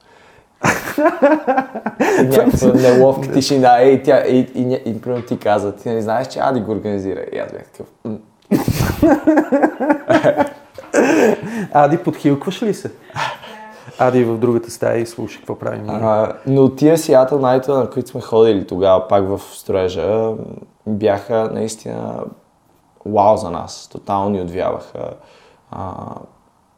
[2.20, 6.02] И Някаква неловка тишина, ей, тя, и, и, и, и, примерно ти каза, ти не
[6.02, 7.20] знаеш, че Ади го организира.
[7.32, 8.18] И аз бях такъв, «М,
[11.72, 12.90] Ади, подхилкваш ли се?
[13.98, 15.90] Ади в другата стая и слуша какво правим.
[15.90, 20.32] А, но тия Seattle Night, на които сме ходили тогава, пак в строежа,
[20.86, 22.24] бяха наистина
[23.06, 23.88] вау за нас.
[23.92, 25.10] Тотално ни отвяваха.
[25.70, 25.92] А,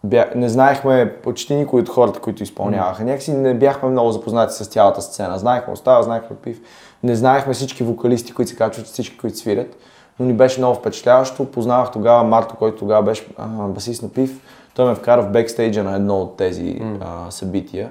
[0.05, 3.05] бя, не знаехме почти никой от хората, които изпълняваха.
[3.05, 5.39] Някакси не бяхме много запознати с цялата сцена.
[5.39, 6.61] Знаехме Остава, знаехме Пив,
[7.03, 9.77] не знаехме всички вокалисти, които се качват, всички, които свирят.
[10.21, 11.51] Но ни беше много впечатляващо.
[11.51, 14.41] Познавах тогава Марто, който тогава беше а, басист на Пив.
[14.75, 17.91] Той ме вкара в бекстейджа на едно от тези а, събития.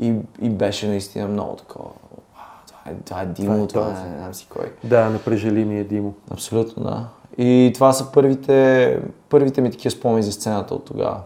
[0.00, 1.84] И, и беше наистина много такова.
[1.84, 4.72] «Уау, Това е, това е Димо, това, той, е, не знам си кой.
[4.84, 6.14] Да, напрежели ми е Димо.
[6.30, 7.04] Абсолютно, да.
[7.38, 11.20] И това са първите, първите ми такива спомени за сцената от тогава.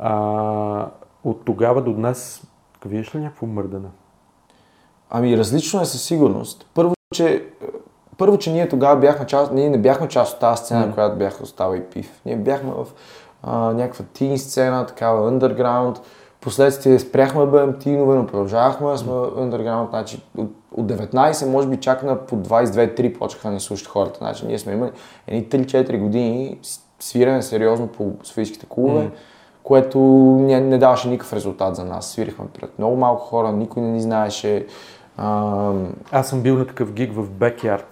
[0.00, 0.86] А,
[1.24, 2.42] от тогава до днес,
[2.86, 3.88] виждаш ли някакво мърдане?
[5.10, 6.66] Ами различно е със сигурност.
[6.74, 7.44] Първо, че,
[8.18, 10.92] първо, че ние тогава бяхме част, ние не бяхме част от тази сцена, Мгм.
[10.92, 12.20] която бяха остава и пив.
[12.26, 12.86] Ние бяхме в
[13.42, 15.98] а, някаква тин сцена, такава underground.
[16.40, 19.88] Последствие спряхме да бъдем тинове, но продължавахме да сме underground.
[19.88, 24.18] Значи, от, от 19, може би чак на по 22-3 почнаха да ни слушат хората.
[24.18, 24.90] Значи, ние сме имали
[25.26, 29.12] едни 3-4 години с- свирене сериозно по софийските клубове, Мгм.
[29.70, 29.98] Което
[30.40, 32.06] не, не даваше никакъв резултат за нас.
[32.06, 34.66] Свирихме пред много малко хора, никой не ни знаеше.
[35.16, 35.72] А,
[36.12, 37.84] Аз съм бил на такъв гиг в Backyard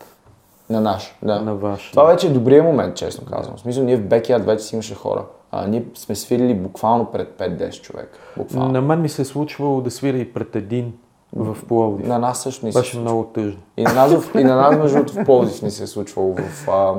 [0.70, 1.40] на наш, да.
[1.40, 1.90] на ваш.
[1.90, 3.56] Това вече е добрият момент, честно казвам.
[3.56, 5.24] В смисъл, ние в Backyard вече си имаше хора.
[5.50, 8.18] А, ние сме свирили буквално пред 5-10 човека.
[8.36, 8.72] Буквално.
[8.72, 10.92] На мен ми се е случвало да свиря и пред един
[11.36, 12.06] в Пловдив.
[12.06, 13.02] На нас също ни се Беше случва.
[13.02, 13.60] много тъжно.
[13.76, 16.68] И на нас, и на нас между в Пловдив ни се е случвало в...
[16.68, 16.94] А,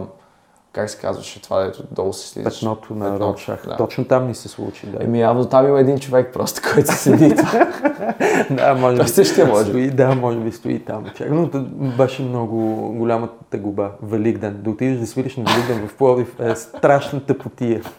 [0.71, 2.59] как се казваше това, дето долу се слизаш?
[2.59, 3.65] Петното на Петното, Ротшах.
[3.67, 3.77] да.
[3.77, 5.03] Точно там ни се случи, да.
[5.03, 7.29] Еми явно там има един човек просто, който се седи.
[8.49, 9.07] да, може би.
[9.07, 9.69] същия може.
[9.69, 11.05] Стои, да, може би стои там.
[11.15, 11.49] Чак, но
[11.97, 12.57] беше много
[12.97, 13.89] голяма тъгоба.
[14.03, 14.59] Великден.
[14.63, 17.81] Да отидеш да свириш на Великден в Пловдив е страшна тъпотия.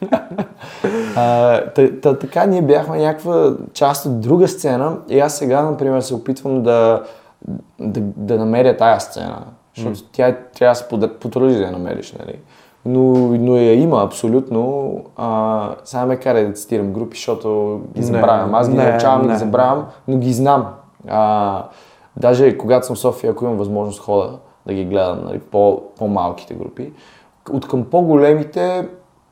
[1.17, 6.01] А, та, та, така ние бяхме някаква част от друга сцена и аз сега, например,
[6.01, 7.03] се опитвам да,
[7.81, 9.43] да, да намеря тая сцена,
[9.77, 10.89] защото тя е- трябва да се
[11.21, 12.39] потрудиш да я намериш, нали?
[12.85, 13.01] Но,
[13.39, 14.95] но я има абсолютно.
[15.17, 18.55] А, сега ме карай да цитирам групи, защото ги забравям.
[18.55, 19.33] Аз ги не, научавам не.
[19.33, 20.67] ги забравям, но ги знам.
[21.09, 21.65] А,
[22.17, 26.55] даже когато съм в София, ако имам възможност хода да ги гледам, нали, по, по-малките
[26.55, 26.93] групи,
[27.53, 28.89] от към по-големите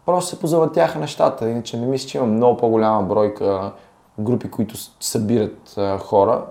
[0.07, 1.51] просто се позавъртяха нещата.
[1.51, 3.73] Иначе не мисля, че има много по-голяма бройка
[4.19, 6.45] групи, които събират а, хора.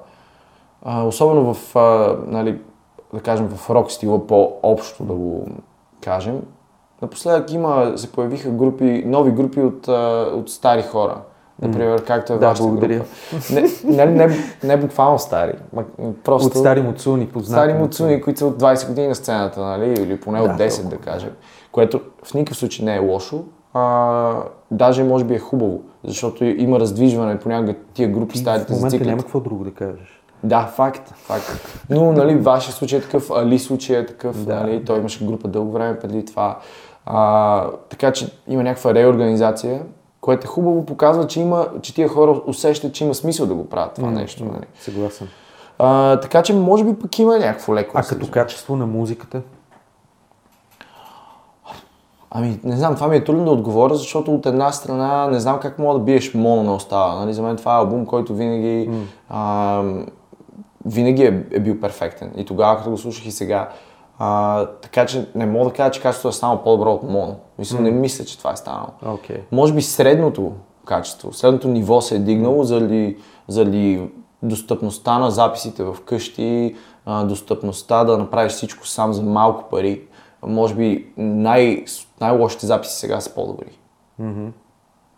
[0.85, 2.61] А, особено в, а, нали,
[3.13, 5.47] да кажем, в рок стила по-общо да го
[6.01, 6.41] кажем.
[7.01, 9.87] Напоследък има, се появиха групи, нови групи от,
[10.33, 11.17] от стари хора.
[11.61, 12.95] Например, както е Да, вашата благодаря.
[12.95, 13.09] група.
[13.85, 15.53] Не, не, не, не буквално стари,
[16.23, 17.51] просто От стари муцуни, познати.
[17.61, 19.93] стари муцуни, които са от 20 години на сцената, нали?
[19.93, 21.31] или поне от Да, 10 да кажем,
[21.71, 24.33] което в никакъв случай не е лошо, а,
[24.71, 29.17] даже може би е хубаво, защото има раздвижване, понякога тия групи старите в момента няма
[29.17, 30.21] какво друго да кажеш.
[30.43, 31.77] Да, факт, факт.
[31.89, 35.47] Но, нали, вашия случай е такъв, Али случай е такъв, Да, нали, той имаше група
[35.47, 36.57] дълго време преди това.
[37.09, 39.81] А, така че има някаква реорганизация,
[40.21, 43.69] което е хубаво, показва, че, има, че тия хора усещат, че има смисъл да го
[43.69, 44.45] правят това нещо.
[44.45, 44.65] Нали.
[44.79, 45.27] Съгласен.
[45.79, 47.91] А, така че може би пък има някакво леко.
[47.95, 49.41] А като качество на музиката?
[52.31, 55.59] Ами, не знам, това ми е трудно да отговоря, защото от една страна не знам
[55.59, 57.15] как мога да биеш моно на остава.
[57.15, 57.33] Нали?
[57.33, 58.89] За мен това е албум, който винаги,
[59.29, 59.83] а,
[60.85, 62.31] винаги е, е бил перфектен.
[62.37, 63.69] И тогава, като го слушах и сега.
[64.19, 67.35] А, така че не мога да кажа, че качеството е станало по-добро от моно.
[67.59, 68.87] Мисля, не мисля, че това е станало.
[69.05, 69.37] Окей.
[69.51, 70.51] Може би средното
[70.85, 74.09] качество, средното ниво се е дигнало заради, заради
[74.43, 76.75] достъпността на записите в къщи,
[77.23, 80.07] достъпността да направиш всичко сам за малко пари.
[80.43, 81.85] Може би най-
[82.21, 83.79] най-лошите записи сега са по-добри.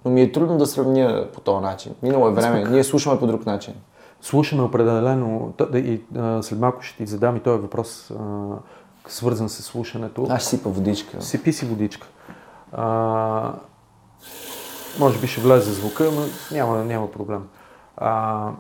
[0.06, 1.94] Но ми е трудно да сравня по този начин.
[2.04, 3.74] Минало е време, ние слушаме по друг начин.
[4.22, 6.02] Слушаме определено, и
[6.42, 8.12] след малко ще ти задам и този въпрос,
[9.10, 10.28] свързан с слушането.
[10.30, 11.22] Аз сипа водичка.
[11.22, 12.08] Сипи си водичка.
[12.72, 13.54] А,
[15.00, 17.48] може би ще влезе звука, но няма, няма проблем.
[17.98, 18.52] А,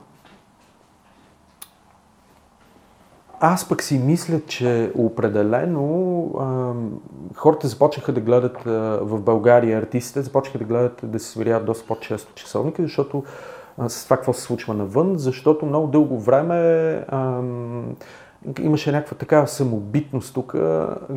[3.39, 6.73] аз пък си мисля, че определено а,
[7.35, 11.87] хората започнаха да гледат а, в България, артистите започнаха да гледат да се сверяват доста
[11.87, 13.23] по-често часовника, защото
[13.77, 17.95] а, с това какво се случва навън, защото много дълго време ам,
[18.61, 20.55] имаше някаква такава самобитност тук,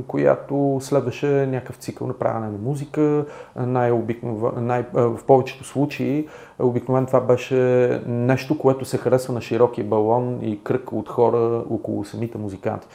[0.07, 3.25] която следваше някакъв цикъл на правене на музика.
[3.57, 3.91] Най-
[4.95, 7.55] а, в повечето случаи обикновено това беше
[8.07, 12.87] нещо, което се харесва на широкия балон и кръг от хора около самите музиканти.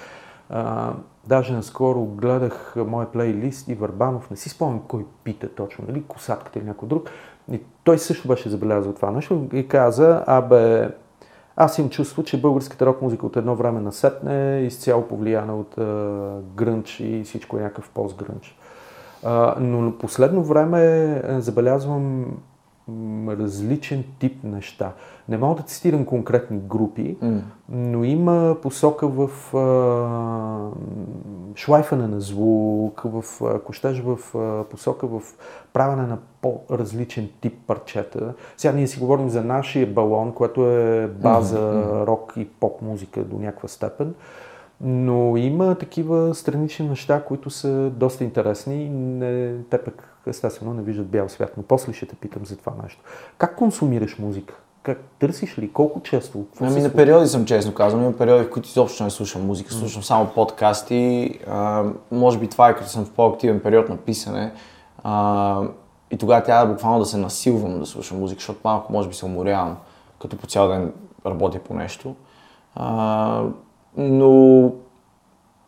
[0.50, 0.94] А,
[1.28, 6.60] даже наскоро гледах моя плейлист и Върбанов, не си спомням кой пита точно, нали, косатката
[6.60, 7.10] или някой друг.
[7.52, 10.90] И той също беше забелязал това нещо и каза, абе,
[11.58, 15.78] аз имам чувство, че българската рок музика от едно време насетне е изцяло повлияна от
[15.78, 15.84] а,
[16.56, 18.58] грънч и всичко е някакъв пост-грънч.
[19.24, 22.26] А, но на последно време забелязвам
[23.28, 24.92] различен тип неща.
[25.30, 27.42] Не мога да цитирам конкретни групи, М.
[27.70, 30.70] но има посока в а,
[31.56, 35.22] шлайфане на звук, в, ако щеш в а, посока в
[35.74, 38.34] правене на по-различен тип парчета.
[38.58, 43.40] Сега ние си говорим за нашия балон, което е база рок и поп музика до
[43.40, 44.14] някаква степен.
[44.82, 51.08] Но има такива странични неща, които са доста интересни не, те пък естествено не виждат
[51.08, 51.54] бял свят.
[51.58, 53.02] Но после ще те питам за това нещо.
[53.38, 54.54] Как консумираш музика?
[54.84, 55.72] Как търсиш ли?
[55.72, 56.46] Колко често?
[56.62, 58.04] Ами на периоди съм честно казвам.
[58.04, 61.40] Има периоди, в които изобщо не слушам музика, слушам само подкасти.
[61.48, 64.52] А, може би това е като съм в по-активен период на писане.
[65.04, 65.62] А,
[66.12, 69.26] и тогава трябва буквално да се насилвам да слушам музика, защото малко може би се
[69.26, 69.78] уморявам,
[70.22, 70.94] като по цял ден
[71.26, 72.16] работя по нещо.
[72.76, 73.44] А,
[73.98, 74.72] но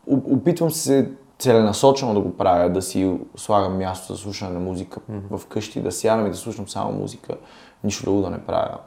[0.06, 5.46] опитвам се целенасочено да го правя, да си слагам място за слушане на музика в
[5.46, 7.36] къщи, да сядам и да слушам само музика,
[7.84, 8.78] нищо друго да не правя.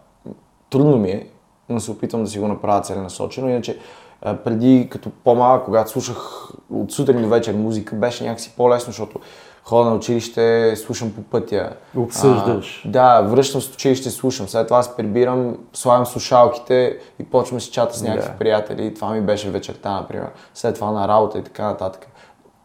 [0.69, 1.27] Трудно ми е,
[1.69, 3.49] но се опитвам да си го направя целенасочено.
[3.49, 3.79] Иначе
[4.21, 9.19] преди, като по-малък, когато слушах от сутрин до вечер музика, беше някакси по-лесно, защото
[9.65, 11.69] ходя на училище, слушам по пътя.
[11.97, 12.83] Обсъждаш.
[12.85, 14.47] А, да, връщам от училище, слушам.
[14.47, 18.37] След това се прибирам, слагам слушалките и почвам си чата с някакви Да.
[18.37, 18.93] приятели.
[18.93, 20.29] Това ми беше вечерта, например.
[20.53, 22.07] След това на работа и така нататък.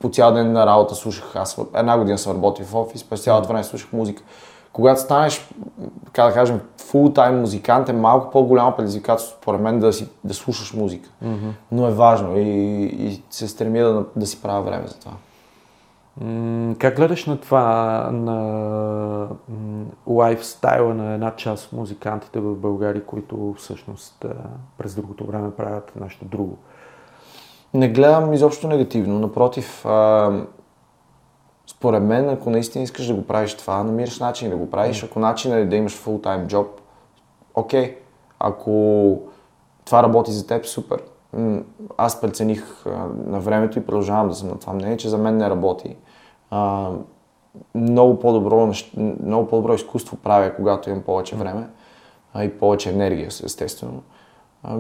[0.00, 3.48] По цял ден на работа слушах, аз една година съм работил в офис, през цялото
[3.48, 4.22] време слушах музика.
[4.72, 5.48] Когато станеш,
[6.04, 10.72] така да кажем, фултайм музикант е малко по-голямо предизвикателство, според мен, да, си, да слушаш
[10.72, 11.08] музика.
[11.72, 12.42] Но е важно и,
[12.84, 15.12] и се стремя да, да си правя време за това.
[16.78, 19.28] Как гледаш на това, на
[20.06, 24.26] лайфстайла на една част от музикантите в България, които всъщност
[24.78, 26.58] през другото време правят нещо друго?
[27.74, 29.18] Не гледам изобщо негативно.
[29.18, 30.32] Напротив, а,
[31.66, 35.04] според мен, ако наистина искаш да го правиш това, намираш начин да го правиш.
[35.04, 36.66] Ако начин е да имаш full-time job,
[37.54, 37.96] окей.
[38.38, 39.18] Ако
[39.84, 41.02] това работи за теб, супер.
[41.96, 42.84] Аз прецених
[43.26, 45.96] на времето и продължавам да съм на това мнение, че за мен не работи.
[46.50, 46.90] А,
[47.74, 48.72] много по-добро,
[49.22, 51.68] много по-добро изкуство правя, когато имам повече време
[52.34, 54.02] а, и повече енергия, естествено.
[54.62, 54.78] А,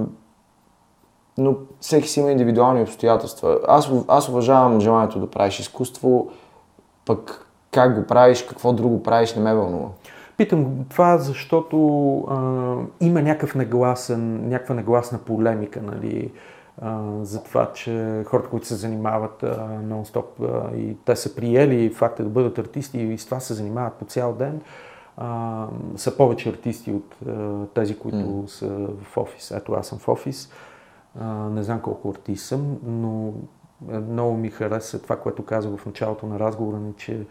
[1.38, 3.58] но всеки си има индивидуални обстоятелства.
[3.68, 6.30] Аз, аз уважавам желанието да правиш изкуство,
[7.04, 9.88] пък как го правиш, какво друго правиш, не ме вълнува.
[10.38, 12.36] Питам това, защото а,
[13.00, 16.32] има някакъв нагласен, някаква нагласна полемика, нали,
[16.80, 21.90] а, за това, че хората, които се занимават а, нон-стоп а, и те са приели
[21.90, 24.60] факта да бъдат артисти и с това се занимават по цял ден,
[25.16, 28.68] а, са повече артисти от а, тези, които са
[29.02, 29.50] в офис.
[29.50, 30.52] Ето аз съм в офис,
[31.20, 33.32] а, не знам колко артист съм, но
[33.86, 37.26] много ми хареса това, което каза в началото на разговора ни, че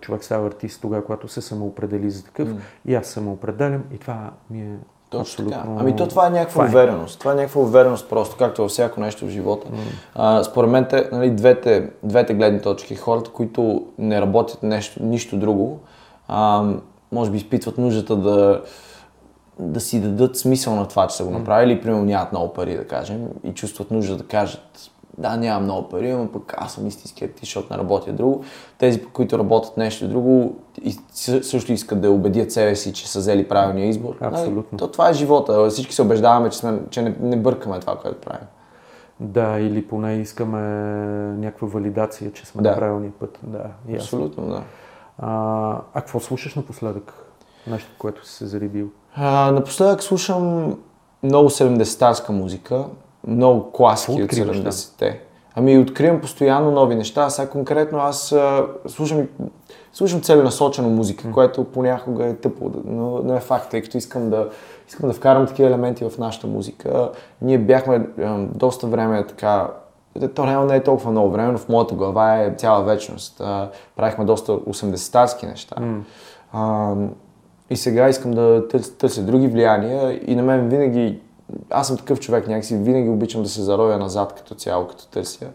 [0.00, 2.48] човек става артист тогава, когато се самоопредели за такъв.
[2.86, 4.76] И аз самоопределям и това ми е
[5.12, 5.76] Точно абсолютно така.
[5.80, 6.70] Ами то това е някаква файн.
[6.70, 7.20] увереност.
[7.20, 9.66] Това е някаква увереност просто, както във всяко нещо в живота.
[10.14, 15.36] А, според мен, те, нали, двете, двете гледни точки, хората, които не работят нещо, нищо
[15.36, 15.80] друго,
[16.28, 16.64] а,
[17.12, 18.62] може би изпитват нуждата да,
[19.58, 22.86] да си дадат смисъл на това, че са го направили, примерно нямат много пари, да
[22.86, 27.24] кажем, и чувстват нужда да кажат, да, нямам много пари, но пък аз съм истински
[27.24, 28.44] артист, защото не работя друго.
[28.78, 30.56] Тези, които работят нещо друго,
[31.42, 34.16] също искат да убедят себе си, че са взели правилния избор.
[34.20, 34.64] Абсолютно.
[34.72, 35.70] Нали, То това е живота.
[35.70, 38.46] Всички се убеждаваме, че, сме, че не, не бъркаме това, което правим.
[39.20, 40.60] Да, или поне искаме
[41.36, 42.70] някаква валидация, че сме Да.
[42.70, 43.38] на правилния път.
[43.42, 43.94] Да, ясно.
[43.94, 44.62] Абсолютно, да.
[45.18, 45.30] А,
[45.94, 47.14] а какво слушаш напоследък?
[47.66, 48.88] Нещо, което си се зарибил?
[49.14, 50.76] А, напоследък слушам
[51.22, 52.84] много 70-тарска музика,
[53.26, 54.72] много класики от откриваш там?
[54.72, 55.20] 70-те.
[55.54, 57.30] Ами откривам постоянно нови неща.
[57.30, 59.28] Сега конкретно аз а, слушам,
[59.92, 64.48] слушам целенасочено музика, което понякога е тъпо, но не е факт, тъй като искам да,
[64.88, 67.10] искам да вкарам такива елементи в нашата музика.
[67.42, 69.68] Ние бяхме а, доста време така
[70.34, 73.40] то реално не е толкова много време, но в моята глава е цяла вечност.
[73.40, 75.76] А, правихме доста 80-тарски неща.
[76.52, 76.94] А,
[77.70, 81.20] и сега искам да търся, търся други влияния и на мен винаги,
[81.70, 85.46] аз съм такъв човек някакси, винаги обичам да се заровя назад като цяло, като търся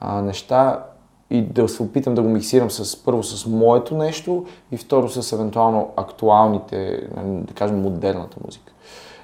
[0.00, 0.84] а, неща
[1.30, 5.32] и да се опитам да го миксирам с, първо с моето нещо и второ с
[5.32, 8.72] евентуално актуалните, да кажем, модерната музика.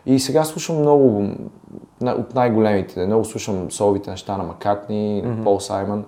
[0.07, 1.29] И сега слушам много
[2.03, 3.07] от най-големите.
[3.07, 6.05] Много слушам соловите неща на Маккартни, на Пол Саймън,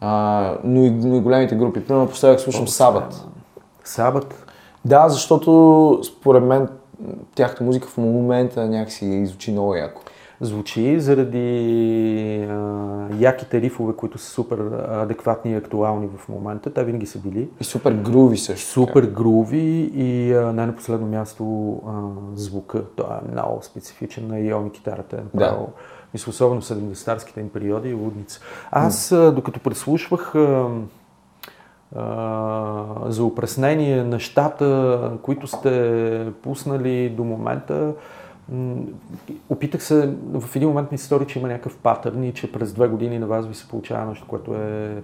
[0.00, 1.84] а, но, и, но и големите групи.
[1.84, 3.26] Примерно напоследък слушам Сабът.
[3.84, 4.46] Сабът?
[4.84, 6.68] Да, защото според мен
[7.34, 10.02] тяхната музика в момента някакси звучи много яко.
[10.40, 14.58] звучи заради а, яките рифове, които са супер
[14.90, 16.72] адекватни и актуални в момента.
[16.72, 17.48] Те винаги са били.
[17.60, 18.66] И супер груви също.
[18.66, 21.90] Супер груви и а, не на последно място а,
[22.34, 22.84] звука.
[22.96, 25.16] Той е много специфичен на Йоми китарата.
[25.16, 25.72] Е направо, Да.
[26.14, 28.40] Мисля, особено в 70-тарските им периоди и лудница.
[28.70, 30.34] Аз, а, докато преслушвах
[33.06, 37.92] за опреснение нещата, които сте пуснали до момента,
[39.48, 42.72] опитах се, в един момент ми се стори, че има някакъв патърн и че през
[42.72, 45.02] две години на вас ви се получава нещо, което е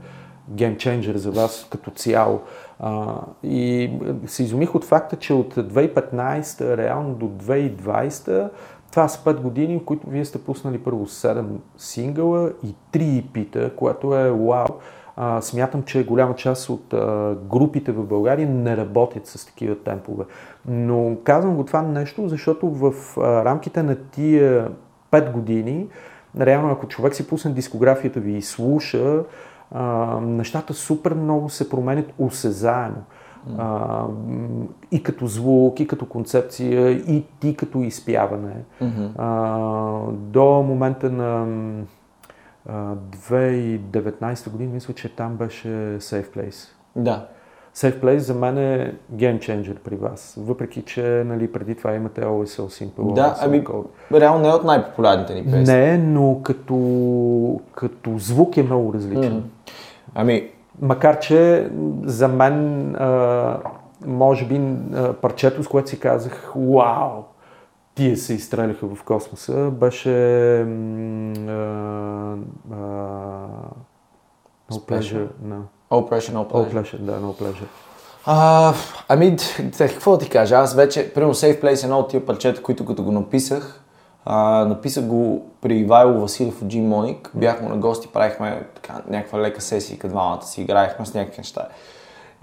[0.49, 2.41] геймченджер за вас като цяло.
[2.81, 3.91] А, и
[4.27, 8.51] се изумих от факта, че от 2015 реално до 2020
[8.91, 11.45] това са 5 години, в които вие сте пуснали първо 7
[11.77, 14.67] сингъла и 3 EP-та, което е вау.
[15.17, 20.25] А, смятам, че голяма част от а, групите в България не работят с такива темпове.
[20.69, 24.69] Но казвам го това нещо, защото в а, рамките на тия
[25.11, 25.87] 5 години,
[26.41, 29.23] реално ако човек си пусне дискографията ви и слуша,
[29.73, 29.85] а,
[30.21, 33.03] нещата супер много се променят осезаемо.
[33.59, 34.05] А,
[34.91, 38.55] и като звук, и като концепция, и ти като изпяване.
[39.19, 39.59] А,
[40.11, 41.47] до момента на
[42.71, 46.69] 2019 година, мисля, че там беше Safe Place.
[46.97, 47.27] Да.
[47.75, 52.61] Safe Place за мен е геймченджер при вас, въпреки че нали, преди това имате Always
[52.61, 53.15] So Simple.
[53.15, 53.65] Да, So ами,
[54.21, 55.75] реално не е от най-популярните ни песни.
[55.75, 59.51] Не, но като, като звук е много различен.
[60.15, 60.51] Ами,
[60.83, 61.69] Макар, че
[62.05, 63.59] за мен, а,
[64.07, 64.61] може би,
[64.95, 67.23] а, парчето, с което си казах, вау,
[67.97, 70.11] тия се изстреляха в космоса, беше
[70.61, 70.65] а,
[72.73, 72.77] а,
[74.71, 75.29] No Pleasure.
[75.45, 75.61] No.
[75.91, 76.73] All Pressure, No All Pleasure.
[76.73, 77.67] Pleasure, да, No Pleasure.
[78.27, 78.75] А,
[79.09, 79.37] ами,
[79.79, 82.63] т- какво да ти кажа, аз вече, примерно Safe Place е едно от тия парчета,
[82.63, 83.85] които като го написах,
[84.25, 89.61] а, написах го при Ивайло Василев от Моник, бяхме на гости, правихме така, някаква лека
[89.61, 91.69] сесия, двамата си играехме с някакви неща.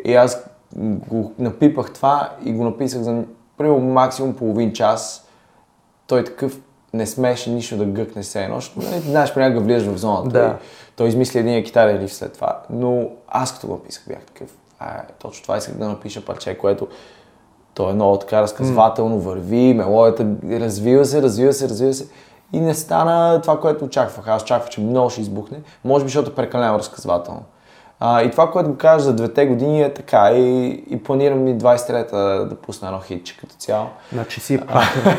[0.06, 0.46] И аз
[0.78, 3.24] го напипах това и го написах за
[3.58, 5.28] примерно максимум половин час.
[6.08, 6.60] Той такъв
[6.94, 10.30] не смеше нищо да гъкне се едно, нали, знаеш, понякога влизаш в зоната.
[10.30, 10.58] Да.
[10.92, 12.62] И той измисли един китарен риф след това.
[12.70, 16.88] Но аз като го написах бях такъв, а, точно това исках да напиша парче, което
[17.74, 20.28] то е много така разказвателно, върви, мелодията
[20.60, 22.08] развива се, развива се, развива се.
[22.54, 24.28] И не стана това, което очаквах.
[24.28, 25.62] Аз очаквах, че много ще избухне.
[25.84, 27.44] Може би, защото е прекалено разказвателно.
[28.06, 30.32] А, и това, което го кажа за двете години е така.
[30.32, 33.88] И, и планирам и 23-та да, да пусна едно хитче като цяло.
[34.14, 35.18] Значи си е патърн.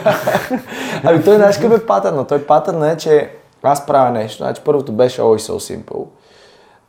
[1.04, 2.26] Ами той знаеш какъв е патърна?
[2.26, 3.30] Той патърна е, че
[3.62, 4.36] аз правя нещо.
[4.36, 6.06] Значи първото беше Always So Simple.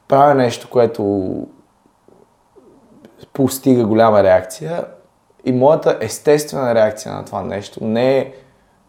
[0.07, 1.33] Правя нещо, което
[3.33, 4.85] постига голяма реакция
[5.45, 8.33] и моята естествена реакция на това нещо не е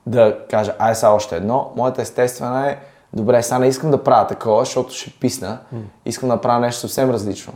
[0.07, 1.73] да кажа, ай са още едно.
[1.77, 2.79] Моята естествена е,
[3.17, 5.59] добре, сега не искам да правя такова, защото ще писна.
[6.05, 7.53] Искам да правя нещо съвсем различно.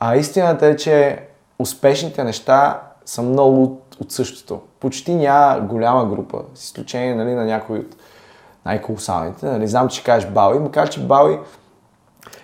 [0.00, 1.26] А истината е, че
[1.58, 4.60] успешните неща са много от, от същото.
[4.80, 7.96] Почти няма голяма група, с изключение нали, на някои от
[8.64, 9.46] най-колосалните.
[9.46, 11.38] Нали, знам, че кажеш Бауи, макар че Бауи,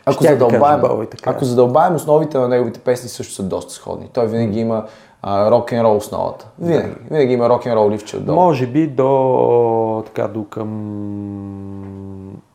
[0.05, 1.33] ако задълбаем, Бауи, така е.
[1.33, 4.09] ако задълбаем основите на неговите песни също са доста сходни.
[4.13, 4.87] Той винаги има а,
[5.27, 6.49] рок-н-рол основата.
[6.59, 6.95] Винаги.
[7.11, 8.41] Винаги има рок-н-рол ливче отдолу.
[8.41, 10.69] Може би до, така, до към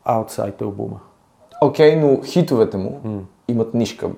[0.07, 0.99] Outside албума.
[1.61, 3.01] Окей, но хитовете му
[3.47, 4.09] имат нишка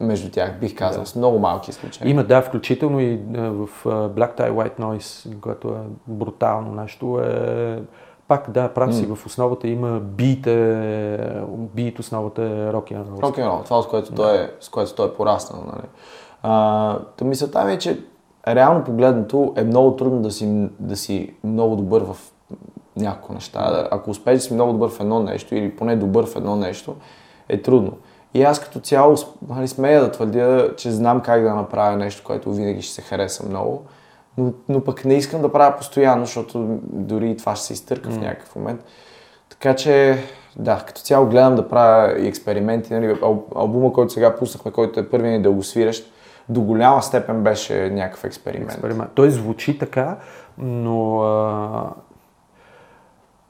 [0.00, 2.10] между тях, бих казал, с много малки изключения.
[2.10, 7.82] Има, да, включително и в Black Tie White Noise, което е брутално нещо, е
[8.28, 11.42] пак, да, прав си, в основата има бит, е,
[11.74, 13.18] бит основата е рок н рол.
[13.22, 15.62] Рок-н-рол, това с което, той е, с което той е пораснал.
[15.66, 15.86] Нали?
[16.48, 18.00] А, то мисълта ми е, че
[18.48, 22.16] реално погледнато е много трудно да си, да си много добър в
[22.96, 23.88] няколко неща.
[23.90, 26.96] Ако успееш да си много добър в едно нещо или поне добър в едно нещо,
[27.48, 27.92] е трудно.
[28.34, 29.16] И аз като цяло
[29.48, 33.48] нали, смея да твърдя, че знам как да направя нещо, което винаги ще се хареса
[33.48, 33.82] много,
[34.38, 38.10] но, но пък не искам да правя постоянно, защото дори и това ще се изтърка
[38.10, 38.84] в някакъв момент.
[39.48, 40.18] Така че,
[40.56, 42.94] да, като цяло гледам да правя и експерименти.
[42.94, 46.12] Нали, ал- албума, който сега пуснахме, който е първият ни дългосвирещ,
[46.48, 48.70] до голяма степен беше някакъв експеримент.
[48.72, 49.10] експеримент.
[49.14, 50.16] Той звучи така,
[50.58, 51.92] но а,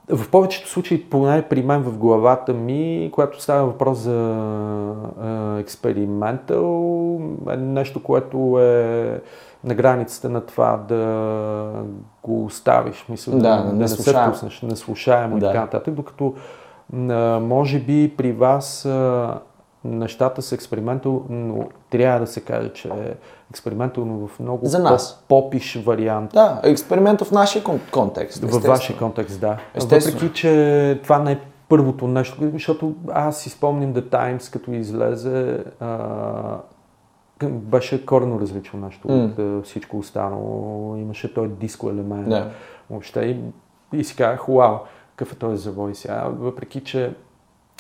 [0.09, 4.35] в повечето случаи, поне при мен в главата ми, когато става въпрос за
[5.21, 7.21] а, експериментал,
[7.51, 9.21] е нещо, което е
[9.65, 11.71] на границата на това да
[12.23, 15.47] го оставиш, мисля, Да, да, да не се пуснеш, неслушаемо Да.
[15.47, 16.35] и така нататък, докато
[16.93, 19.39] а, може би при вас а,
[19.87, 23.15] нещата са експериментално, трябва да се каже, че е
[23.51, 25.25] експериментално в много За нас.
[25.29, 26.31] попиш вариант.
[26.35, 28.37] Да, експеримент в нашия кон- контекст.
[28.37, 28.75] Естествено.
[28.75, 29.59] вашия контекст, да.
[29.75, 30.17] Естествено.
[30.19, 35.65] Въпреки, че това не е първото нещо, защото аз си спомням The Times, като излезе,
[35.81, 35.99] а,
[37.49, 39.31] беше коренно различно нещо М.
[39.39, 40.97] от всичко останало.
[40.97, 42.29] Имаше този диско елемент.
[42.29, 42.51] Да.
[42.91, 43.41] Въобще и,
[43.93, 44.75] и си казах, вау,
[45.17, 47.15] какъв е този завой сега, въпреки, че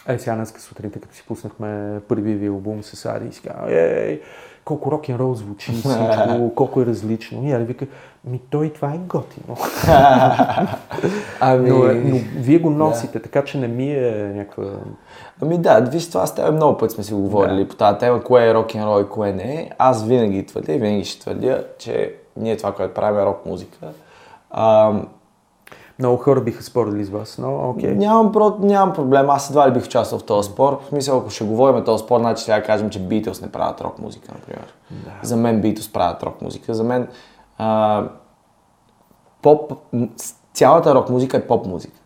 [0.08, 3.64] е, сега днес сутринта, като си пуснахме първия ви албум с Ади, и си казах,
[3.68, 4.20] ей,
[4.64, 7.48] колко рок н рол звучи, всичко, колко е различно.
[7.48, 7.86] И Ади вика,
[8.24, 9.56] ми той това е готино.
[11.40, 14.64] Ами, Но, но вие го носите, така че не ми е някаква...
[15.42, 18.50] ами да, виж, това с теб много път сме си говорили по тази тема, кое
[18.50, 19.70] е рок н рол и кое не е.
[19.78, 23.86] Аз винаги твърдя и винаги ще твърдя, че ние това, което правим е рок музика.
[25.98, 27.94] Много хора биха спорили с вас, но окей.
[27.94, 30.80] Нямам, про, нямам проблем, аз едва ли бих участвал в този спор.
[30.84, 33.98] В смисъл, ако ще говорим този спор, значи да кажем, че Beatles не правят рок
[33.98, 34.74] музика, например.
[34.90, 35.10] Да.
[35.22, 36.74] За мен Beatles правят рок музика.
[36.74, 37.08] За мен
[37.58, 38.04] а,
[39.42, 39.72] поп,
[40.54, 41.96] цялата рок музика е поп музика.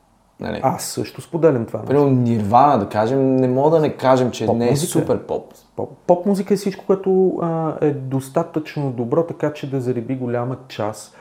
[0.41, 0.61] Нали?
[0.62, 1.82] Аз също споделям това.
[1.82, 4.76] Примерно Нирвана, да кажем, не мога да не кажем, че Поп не е е.
[4.76, 5.55] супер поп.
[5.76, 10.57] Поп, поп музика е всичко, което а, е достатъчно добро, така че да зареби голяма
[10.68, 11.16] част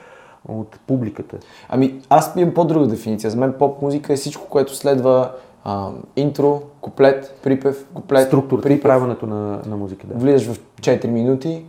[0.49, 1.37] от публиката.
[1.69, 3.29] Ами, аз имам по-друга дефиниция.
[3.29, 5.31] За мен поп музика е всичко, което следва
[5.63, 8.83] а, интро, куплет, припев, куплет, Структурата припев.
[8.83, 10.07] правенето на, на музика.
[10.07, 10.15] Да.
[10.15, 11.65] влизаш в 4 минути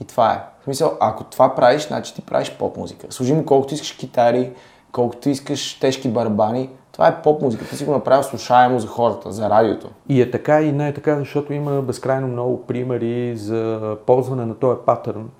[0.00, 0.40] и това е.
[0.60, 3.06] В смисъл, ако това правиш, значи ти правиш поп музика.
[3.10, 4.52] Служи му колкото искаш китари,
[4.92, 7.64] колкото искаш тежки барабани, това е поп музика.
[7.64, 9.88] Ти си го направил слушаемо за хората, за радиото.
[10.08, 14.54] И е така и не е така, защото има безкрайно много примери за ползване на
[14.54, 15.30] този патърн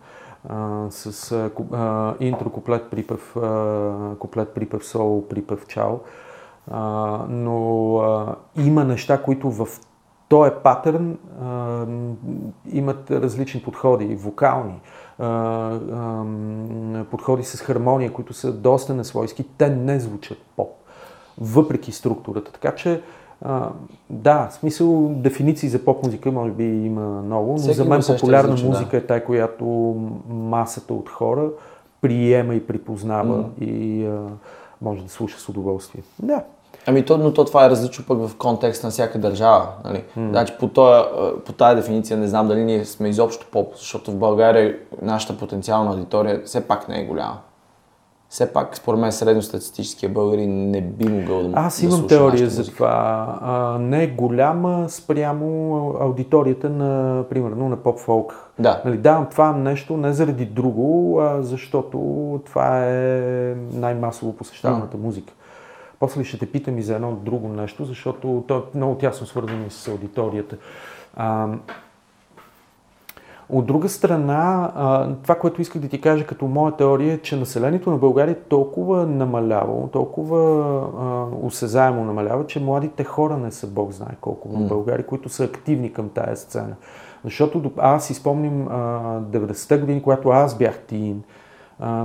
[0.90, 1.32] с
[1.72, 5.98] а, интро, куплет, припев, а, куплет, припев, соло, припев, чао.
[6.70, 6.80] А,
[7.28, 9.68] но а, има неща, които в
[10.28, 11.86] този патърн а,
[12.72, 14.80] имат различни подходи, вокални,
[15.18, 16.24] а, а,
[17.10, 19.44] подходи с хармония, които са доста несвойски.
[19.58, 20.70] Те не звучат поп,
[21.40, 22.52] въпреки структурата.
[22.52, 23.02] Така че
[23.44, 23.68] а,
[24.10, 28.00] да, в смисъл дефиниции за поп музика може би има много, но Всеки за мен
[28.06, 28.68] популярна звуч, да.
[28.68, 29.64] музика е тая, която
[30.28, 31.48] масата от хора
[32.00, 34.20] приема и припознава и а,
[34.82, 36.02] може да слуша с удоволствие.
[36.22, 36.42] Да.
[36.86, 39.68] Ами то, но то това е различно пък в контекст на всяка държава.
[39.84, 40.04] Нали?
[40.16, 41.04] Значи по, тоя,
[41.44, 45.90] по тази дефиниция не знам дали ние сме изобщо поп, защото в България нашата потенциална
[45.90, 47.38] аудитория все пак не е голяма.
[48.32, 52.50] Все пак, според мен, средностатистическия българин не би могъл да Аз да имам слуша теория
[52.50, 53.38] за това.
[53.42, 58.50] А, не е голяма спрямо аудиторията на, примерно, на поп-фолк.
[58.58, 58.82] Да.
[58.84, 61.98] Нали, давам това нещо не заради друго, а защото
[62.46, 65.32] това е най-масово посещаваната музика.
[66.00, 69.70] После ще те питам и за едно друго нещо, защото то е много тясно свързано
[69.70, 70.56] с аудиторията.
[71.16, 71.48] А,
[73.52, 74.70] от друга страна,
[75.22, 78.40] това, което исках да ти кажа като моя теория е, че населението на България е
[78.40, 85.06] толкова намаляло, толкова осезаемо намалява, че младите хора не са Бог знае колко в България,
[85.06, 86.74] които са активни към тая сцена.
[87.24, 88.74] Защото аз си спомням а,
[89.20, 91.22] 90-те години, когато аз бях тин,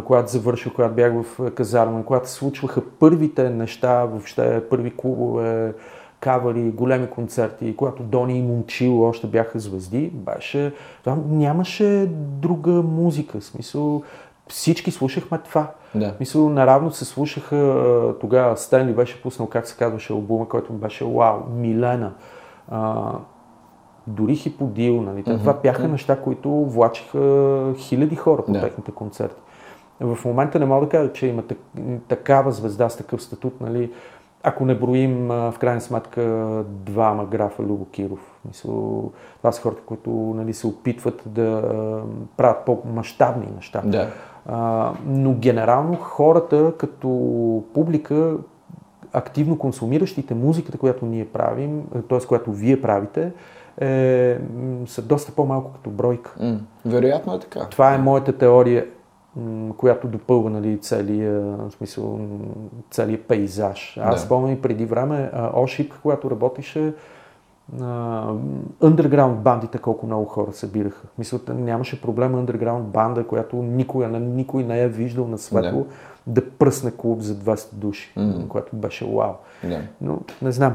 [0.05, 5.73] когато завърших, когато бях в казарма, когато се случваха първите неща, въобще първи клубове,
[6.19, 13.39] кавари, големи концерти, когато Дони и Момчил още бяха звезди, беше, там нямаше друга музика,
[13.39, 14.03] в смисъл
[14.47, 15.71] всички слушахме това.
[15.95, 16.13] Да.
[16.19, 21.39] Мисъл, наравно се слушаха, тогава Стенли беше пуснал, как се казваше албума, който беше Вау,
[21.55, 22.13] Милена.
[22.71, 23.11] А,
[24.07, 25.23] дори Хиподил, нали?
[25.23, 25.39] Mm-hmm.
[25.39, 28.61] Това бяха неща, които влачиха хиляди хора по Да.
[28.61, 29.41] техните концерти.
[29.99, 31.57] В момента не мога да кажа, че има так,
[32.07, 33.91] такава звезда с такъв статут, нали?
[34.47, 36.21] Ако не броим в крайна сметка
[36.67, 38.39] двама графа Любо Киров.
[38.47, 41.63] Мисъл, това са хората, които нали, се опитват да
[42.37, 43.81] правят по-масштабни неща.
[43.85, 44.07] Да.
[44.45, 48.37] А, но генерално хората като публика,
[49.13, 52.19] активно консумиращите музиката, която ние правим, т.е.
[52.19, 53.31] която вие правите,
[53.81, 54.37] е,
[54.85, 56.35] са доста по-малко като бройка.
[56.39, 57.67] М, вероятно е така.
[57.69, 58.85] Това е моята теория,
[59.77, 62.37] която допълва нали, целия, в смисъл, м,
[62.91, 63.97] целият пейзаж.
[64.01, 64.21] Аз Да.
[64.21, 66.93] спомням и преди време Ошип, когато работеше,
[68.81, 71.07] underground бандите колко много хора събираха.
[71.17, 75.85] Мисля, нямаше проблем underground банда, която никой, никой не е виждал на светло,
[76.27, 78.47] да пръсне клуб за 200 души, Мгм.
[78.47, 79.31] което беше вау.
[79.63, 79.79] Да.
[80.01, 80.73] Но не знам.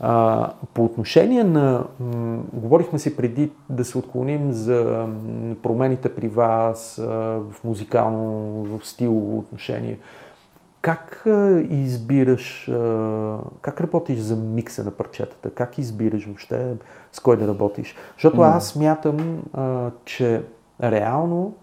[0.00, 1.84] А, по отношение на...
[2.00, 5.08] М, говорихме си преди да се отклоним за
[5.62, 7.04] промените при вас а,
[7.50, 8.28] в музикално,
[8.64, 9.98] в стилово отношение.
[10.80, 15.50] как а, избираш, а, как работиш за микса на парчетата?
[15.50, 16.76] Как избираш въобще
[17.12, 17.94] с кой да работиш?
[18.14, 20.42] Защото аз смятам, а, че
[20.82, 21.54] реално,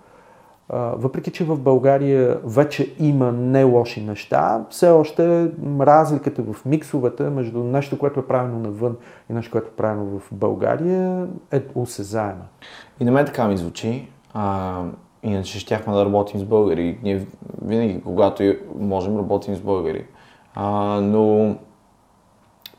[0.74, 7.64] въпреки че в България вече има не лоши неща, все още разликата в миксовете между
[7.64, 8.98] нещо, което е правено навън
[9.30, 12.46] и нещо, което е правено в България е осезаема.
[13.00, 14.08] И на мен така ми звучи.
[14.34, 14.84] А,
[15.24, 17.00] иначе щяхме да работим с българи.
[17.04, 17.28] Ние
[17.62, 20.06] винаги, когато можем, работим с българи.
[20.56, 20.66] А,
[21.02, 21.56] но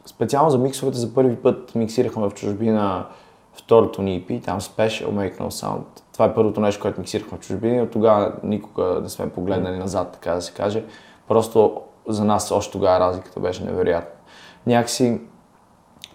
[0.06, 3.06] специално за миксовете за първи път миксирахме в чужбина
[3.52, 5.84] второто ни EP, там Special Make No Sound.
[6.16, 9.78] Това е първото нещо, което миксирахме в чужбина и от тогава никога не сме погледнали
[9.78, 10.84] назад, така да се каже.
[11.28, 14.10] Просто за нас още тогава разликата беше невероятна.
[14.66, 15.20] Някакси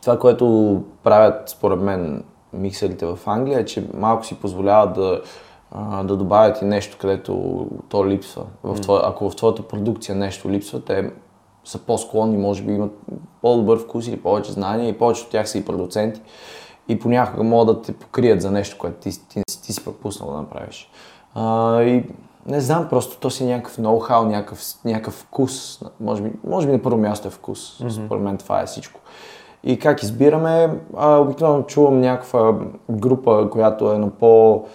[0.01, 2.23] това, което правят според мен
[2.53, 5.21] миксерите в Англия е, че малко си позволяват да,
[6.03, 8.43] да добавят и нещо, където то липсва.
[8.63, 11.11] В твоя, ако в твоята продукция нещо липсва, те
[11.65, 12.91] са по-склонни, може би имат
[13.41, 16.21] по-добър вкус или повече знания и повечето от тях са и продуценти.
[16.87, 19.41] И понякога могат да те покрият за нещо, което ти, ти,
[19.71, 20.89] ти си пропуснал да направиш.
[21.35, 22.03] А, и
[22.45, 25.81] не знам, просто то си е някакъв ноу-хау, някакъв, някакъв вкус.
[25.99, 27.79] Може би, може би на първо място е вкус.
[27.79, 28.05] Mm-hmm.
[28.05, 28.99] Според мен това е всичко.
[29.63, 30.79] И как избираме?
[30.97, 32.55] А, обикновено чувам някаква
[32.89, 34.65] група, която е на по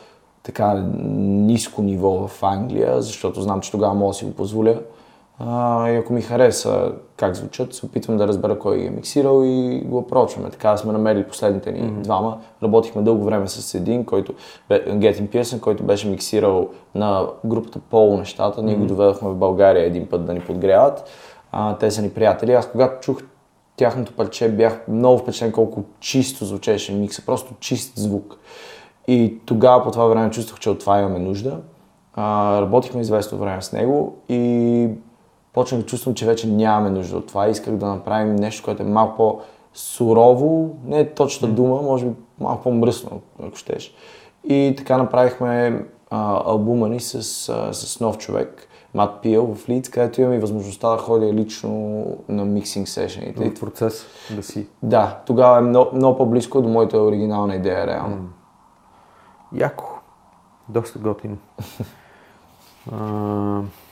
[0.42, 0.74] така
[1.05, 4.74] ниско ниво в Англия, защото знам, че тогава мога да си го позволя.
[5.38, 9.43] А, и ако ми хареса как звучат, се опитвам да разбера кой ги е миксирал
[9.45, 10.51] и го апрочваме.
[10.51, 12.01] Така сме намерили последните ни mm-hmm.
[12.01, 12.39] двама.
[12.62, 14.35] Работихме дълго време с един, който,
[14.95, 18.62] Гетин Пирсън, който беше миксирал на групата Полу нещата.
[18.62, 21.11] Ние го доведохме в България един път да ни подгряват.
[21.53, 22.53] А, те са ни приятели.
[22.53, 23.23] Аз когато чух
[23.77, 28.39] тяхното парче бях много впечатлен колко чисто звучеше микса, просто чист звук.
[29.09, 31.61] И тогава по това време чувствах, че от това имаме нужда.
[32.14, 34.89] А, работихме известно време с него и
[35.57, 37.49] почнах да чувствам, че вече нямаме нужда от това.
[37.49, 42.63] Исках да направим нещо, което е малко по-сурово, не е точна дума, може би малко
[42.63, 43.95] по-мръсно, ако щеш.
[44.45, 47.15] И така направихме а, албума ни с,
[47.49, 52.05] а, с нов човек, Мат Пил в Лидс, където имам и възможността да ходя лично
[52.29, 53.51] на миксинг сешените.
[53.51, 54.67] В процес да си.
[54.83, 58.29] Да, тогава е много, много по-близко до моята оригинална идея, реално.
[59.53, 59.85] Яко.
[60.69, 61.37] Доста готино.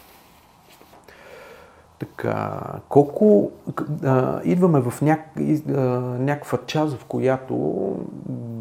[1.98, 3.50] така, колко...
[4.04, 5.80] А, идваме в няк, из- а,
[6.18, 7.54] някаква част, в която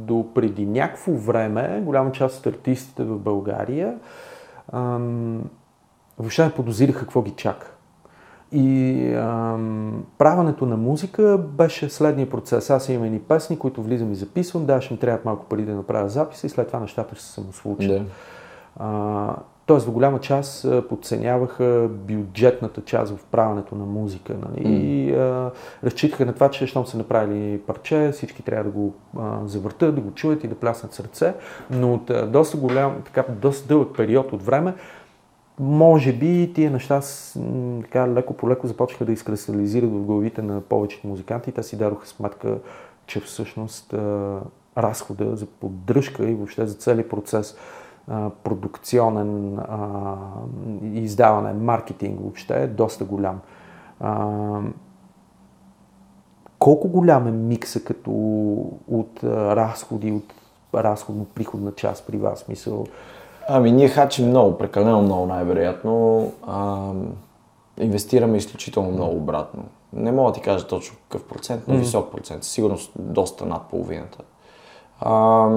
[0.05, 3.95] до преди някакво време голяма част от артистите в България
[4.73, 5.41] ам,
[6.19, 7.69] въобще не подозираха какво ги чака.
[8.51, 12.69] И ам, правенето на музика беше следния процес.
[12.69, 15.75] Аз имам едни песни, които влизам и записвам, да, ще ми трябват малко пари да
[15.75, 17.87] направя записа и след това нещата ще се самослучат.
[17.87, 18.05] Да.
[18.79, 19.35] А,
[19.65, 24.33] Тоест, в голяма част подценяваха бюджетната част в правенето на музика.
[24.33, 24.75] Нали?
[24.75, 25.51] И а,
[25.83, 30.01] разчитаха на това, че щом са направили парче, всички трябва да го а, завъртат, да
[30.01, 31.33] го чуят и да пляснат сърце.
[31.71, 34.73] Но от а, доста голям, така, доста дълъг период от време,
[35.59, 37.01] може би тия неща
[37.81, 41.77] така леко по леко започнаха да изкристализират в главите на повечето музиканти и те си
[41.77, 42.57] дадоха сметка,
[43.05, 44.39] че всъщност а,
[44.77, 47.57] разхода за поддръжка и въобще за целият процес
[48.43, 49.59] продукционен,
[50.81, 53.39] издаване, маркетинг въобще е доста голям.
[56.59, 58.11] Колко голям е микса като
[58.87, 60.33] от разходи, от
[60.73, 62.47] разходно-приходна част при вас?
[62.47, 62.85] Мисъл,
[63.47, 66.31] Ами ние хачим много, прекалено много най-вероятно.
[66.47, 66.91] А,
[67.79, 69.63] инвестираме изключително много обратно.
[69.93, 72.43] Не мога да ти кажа точно какъв процент, но висок процент.
[72.43, 74.17] Със сигурност доста над половината.
[74.99, 75.49] А,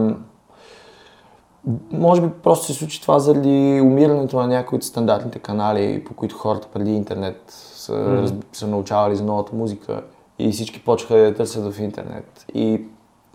[1.93, 6.37] може би просто се случи това заради умирането на някои от стандартните канали, по които
[6.37, 8.45] хората преди интернет са, mm.
[8.53, 10.03] са научавали за новата музика
[10.39, 12.47] и всички почнаха да я търсят в интернет.
[12.55, 12.83] И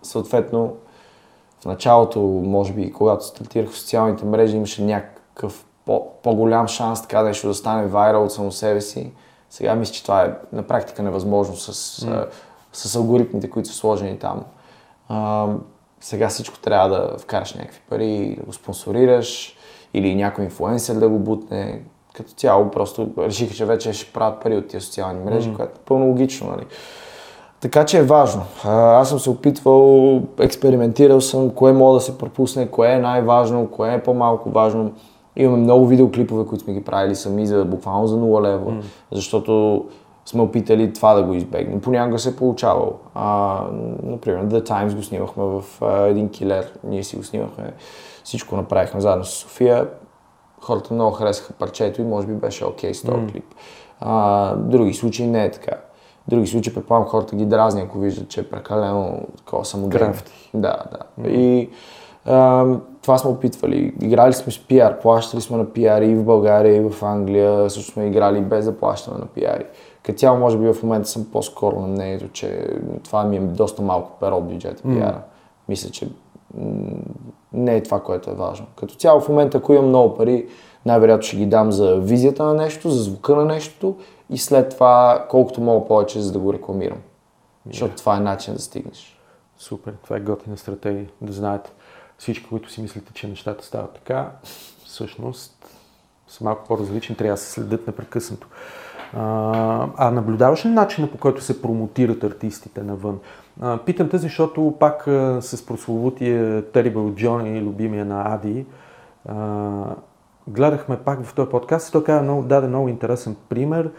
[0.03, 0.73] съответно
[1.61, 7.23] в началото, може би, когато стартирах в социалните мрежи, имаше някакъв по- по-голям шанс така
[7.23, 9.11] нещо да стане вайрал от само себе си.
[9.49, 11.73] Сега мисля, че това е на практика невъзможно с,
[12.05, 12.27] mm.
[12.73, 14.43] с алгоритмите, които са сложени там.
[16.01, 19.55] Сега всичко трябва да вкараш някакви пари, да го спонсорираш
[19.93, 21.81] или някой инфлуенсър да го бутне.
[22.13, 25.55] Като цяло просто решиха, че вече ще правят пари от тия социални мрежи, mm.
[25.55, 26.49] което е пълно логично.
[26.49, 26.65] Нали?
[27.61, 28.41] Така че е важно.
[28.65, 33.93] Аз съм се опитвал, експериментирал съм, кое мога да се пропусне, кое е най-важно, кое
[33.93, 34.93] е по-малко важно.
[35.35, 38.83] Имаме много видеоклипове, които сме ги правили сами за буквално за 0 лева, mm.
[39.11, 39.85] защото
[40.32, 41.82] сме опитали това да го избегнем.
[41.82, 42.93] Понякога се е получавало.
[43.15, 43.59] А,
[44.03, 47.73] например, The Times го снимахме в а, един килер, ние си го снимахме,
[48.23, 49.88] всичко направихме заедно с София.
[50.61, 53.32] Хората много харесаха парчето и може би беше окей okay с този mm.
[53.32, 53.45] клип.
[53.99, 55.75] А, други случаи не е така.
[56.27, 60.13] Други случаи, предполагам, хората ги дразни, ако виждат, че е прекалено такова самодейно.
[60.53, 60.84] Да,
[61.17, 61.29] да.
[61.29, 61.69] И
[62.25, 62.65] а,
[63.01, 63.93] това сме опитвали.
[64.01, 67.69] Играли сме с пиар, плащали сме на пиари и в България, и в Англия.
[67.69, 69.65] Също сме играли без да плащаме на пиари.
[70.03, 72.67] Като цяло, може би в момента съм по-скоро на мнението, че
[73.03, 75.21] това ми е доста малко перо от бюджета пиара.
[75.69, 76.09] Мисля, че
[77.53, 78.65] не е това, което е важно.
[78.75, 80.47] Като цяло в момента, ако имам много пари,
[80.85, 83.95] най-вероятно ще ги дам за визията на нещо, за звука на нещото
[84.29, 86.97] и след това колкото мога повече, за да го рекламирам.
[87.71, 89.19] Защото това е начин да стигнеш.
[89.57, 91.09] Супер, това е готина стратегия.
[91.21, 91.71] Да знаете,
[92.17, 94.31] всички, които си мислите, че нещата стават така,
[94.85, 95.65] всъщност
[96.27, 98.47] са малко по-различни, трябва да се следят непрекъснато.
[99.18, 103.20] А, а наблюдаваш ли начина по който се промотират артистите навън?
[103.62, 108.66] А, питам те, защото пак а, с прословутия Terrible Johnny, любимия на Ади,
[110.47, 113.89] гледахме пак в този подкаст и той каза много, даде много интересен пример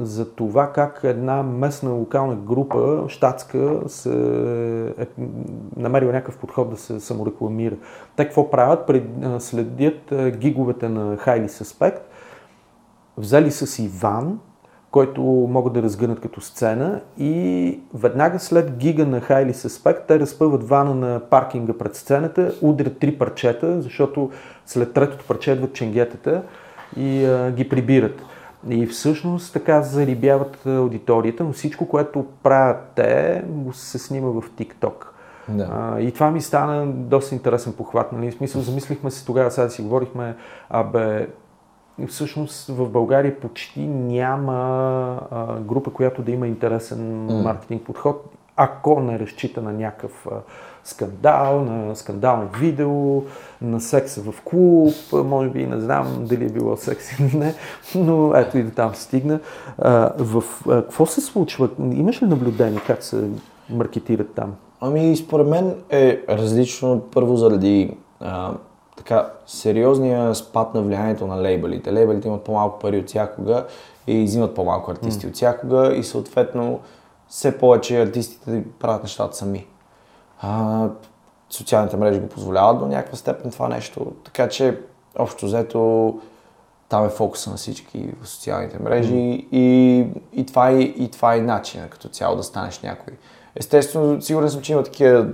[0.00, 4.12] за това как една местна локална група, щатска, се
[4.98, 5.06] е
[5.76, 7.74] намерила някакъв подход да се саморекламира.
[8.16, 8.90] Те какво правят?
[9.38, 12.00] Следят гиговете на Highly Suspect,
[13.20, 14.38] взели са си ван,
[14.90, 20.68] който могат да разгърнат като сцена и веднага след гига на Highly Suspect те разпъват
[20.68, 24.30] вана на паркинга пред сцената, удрят три парчета, защото
[24.66, 26.42] след третото парче идват ченгетата
[26.96, 28.22] и а, ги прибират.
[28.68, 34.94] И всъщност така зарибяват аудиторията, но всичко, което правят те, го се снима в TikTok.
[35.48, 35.68] Да.
[35.72, 38.12] А, и това ми стана доста интересен похват.
[38.12, 38.30] Нали?
[38.30, 40.36] В смисъл, замислихме се тогава, сега си говорихме,
[40.70, 41.28] абе,
[42.06, 44.56] всъщност в България почти няма
[45.30, 48.24] а, група, която да има интересен маркетинг подход,
[48.56, 50.34] ако не разчита на някакъв а,
[50.84, 53.22] скандал, на скандално видео,
[53.62, 57.54] на секса в клуб, може би не знам дали е било секс или не,
[57.94, 59.40] но ето и до там стигна.
[59.78, 61.68] А, в, а, какво се случва?
[61.78, 63.28] Имаш ли наблюдение как се
[63.70, 64.54] маркетират там?
[64.80, 68.52] Ами, според мен е различно първо заради а,
[69.00, 71.92] така сериозния спад на влиянието на лейбълите.
[71.92, 73.66] Лейбълите имат по-малко пари от всякога
[74.06, 76.80] и взимат по-малко артисти от всякога и съответно
[77.28, 79.66] все повече артистите правят нещата сами.
[80.40, 80.88] А,
[81.50, 84.78] социалните мрежи го позволяват до някаква степен това нещо, така че
[85.18, 86.14] общо взето
[86.88, 91.40] там е фокуса на всички в социалните мрежи и, и, това е, и това е
[91.40, 93.14] начина като цяло да станеш някой.
[93.56, 95.26] Естествено, сигурен съм, че има такива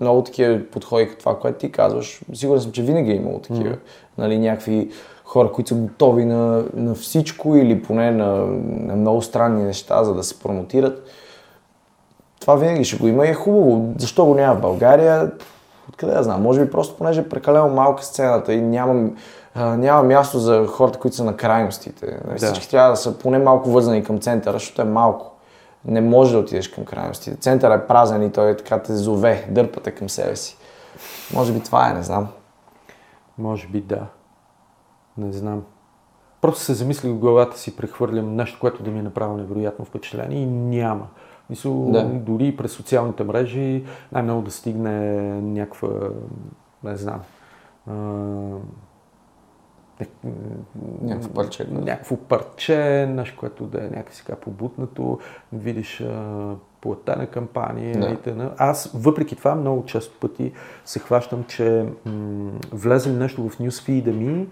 [0.00, 2.20] много такива подходи като това, което ти казваш.
[2.34, 3.70] Сигурен съм, че винаги е имало такива.
[3.70, 3.78] Mm.
[4.18, 4.90] Нали, някакви
[5.24, 8.34] хора, които са готови на, на всичко или поне на,
[8.86, 11.06] на много странни неща, за да се промотират.
[12.40, 13.94] Това винаги ще го има и е хубаво.
[13.98, 15.32] Защо го няма в България?
[15.88, 16.42] Откъде да знам?
[16.42, 19.10] Може би просто понеже е прекалено малка сцената и няма,
[19.54, 22.06] а, няма място за хората, които са на крайностите.
[22.06, 22.46] Нали, Да.
[22.46, 25.31] Всички трябва да са поне малко вързани към центъра, защото е малко.
[25.84, 27.36] Не може да отидеш към крайностите.
[27.36, 30.56] Центърът е празен и той така те зове, дърпате към себе си.
[31.34, 32.28] Може би това е, не знам.
[33.38, 34.06] Може би да.
[35.18, 35.62] Не знам.
[36.40, 40.42] Просто се замислих в главата си, прехвърлям нещо, което да ми е направило невероятно впечатление
[40.42, 41.06] и няма.
[41.50, 42.04] Мисъл, Да.
[42.04, 45.00] дори и през социалните мрежи най-много да стигне
[45.40, 45.88] някаква,
[46.84, 47.20] не знам,
[51.02, 51.64] Някакво парче.
[51.64, 51.80] да.
[51.80, 52.76] някакво парче,
[53.08, 55.18] нещо, което да е някакси така побутнато,
[55.52, 58.08] видиш а, платена кампания Да.
[58.08, 58.50] и т.н.
[58.58, 60.52] Аз, въпреки това, много често пъти
[60.84, 64.46] се хващам, че м- влезе нещо в нюсфида ми,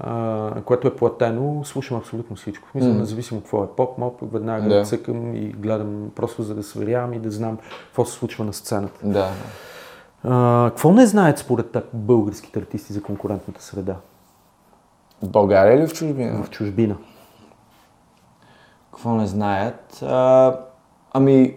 [0.00, 2.68] а, което е платено, слушам абсолютно всичко.
[2.74, 2.98] Мисля, Мгм.
[2.98, 4.84] независимо какво е поп, моп, веднага Да.
[4.84, 9.00] цъкам и гледам просто за да сверявам и да знам какво се случва на сцената.
[9.04, 9.28] Да.
[10.24, 13.96] А, какво не знаят според теб българските артисти за конкурентната среда
[15.22, 16.42] В България или в чужбина?
[16.42, 16.96] в чужбина?
[18.90, 20.02] Какво не знаят?
[20.02, 20.56] А,
[21.12, 21.54] ами,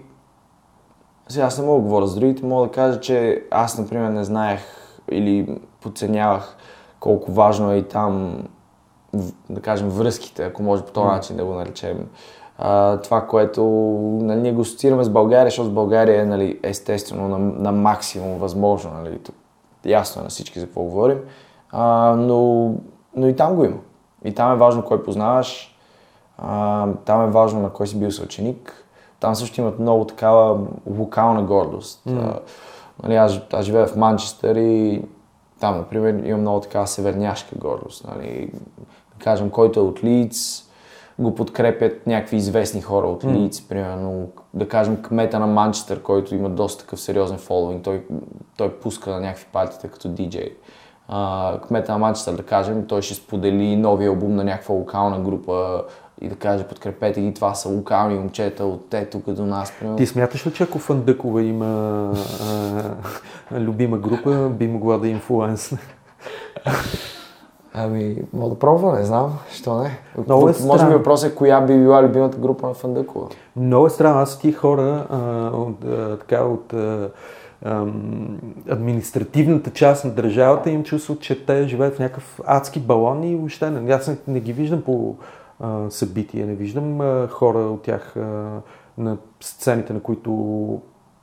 [1.30, 4.24] сега аз не мога да говоря с другите, мога да кажа, че аз, например, не
[4.24, 4.62] знаех
[5.12, 6.57] или подценявах
[6.99, 8.43] колко важно е и там,
[9.49, 12.07] да кажем, връзките, ако може по този начин да го наречем.
[12.57, 13.64] А, това, което
[14.22, 18.38] нали, ние го асоциираме с България, защото с България е нали, естествено на, на максимум
[18.38, 18.91] възможно.
[18.93, 19.36] Нали, тук
[19.86, 21.20] ясно е на всички за какво говорим.
[21.72, 22.72] А, но,
[23.16, 23.78] но и там го има.
[24.26, 25.78] И там е важно кой познаваш,
[26.38, 28.86] а, там е важно на кой си бил съученик.
[29.20, 30.59] Там също имат много такава
[30.97, 32.01] локална гордост.
[32.07, 32.39] А,
[33.03, 35.01] нали, аз, аз живея в Манчестър и
[35.59, 38.07] там, например, има много такава северняшка гордост.
[38.07, 38.51] Нали.
[39.18, 40.64] Да кажем, който е от Лиц,
[41.20, 46.49] го подкрепят някакви известни хора от Лиц, примерно, да кажем, кмета на Манчестър, който има
[46.49, 47.84] доста такъв сериозен фоловинг.
[47.84, 48.05] Той,
[48.57, 50.57] той пуска на някакви партита като диджей.
[51.14, 55.84] А, кмета на Манчестър, да кажем, той ще сподели новия албум на някаква локална група
[56.22, 59.74] и да каже подкрепете ги, това са локални момчета от те тук до нас.
[59.80, 59.97] Примерно.
[59.97, 62.12] Ти смяташ ли, че ако Фандъкова има
[63.51, 65.78] а, любима група, би могла да е инфлуенсне?
[67.74, 69.99] Ами, мога да пробва, не знам, що не.
[70.28, 73.28] Много е Може би въпросът е коя би била любимата група на Фандъкова.
[73.55, 74.20] Много е странно.
[74.20, 75.18] Аз ти хора а,
[75.57, 77.09] от, а, така, от а,
[78.70, 83.70] административната част на държавата им чувстват, че те живеят в някакъв адски балон и въобще
[83.72, 85.16] не, аз не, не ги виждам по
[85.59, 88.22] а, събития, не виждам а, хора от тях а,
[88.97, 90.82] на сцените, на които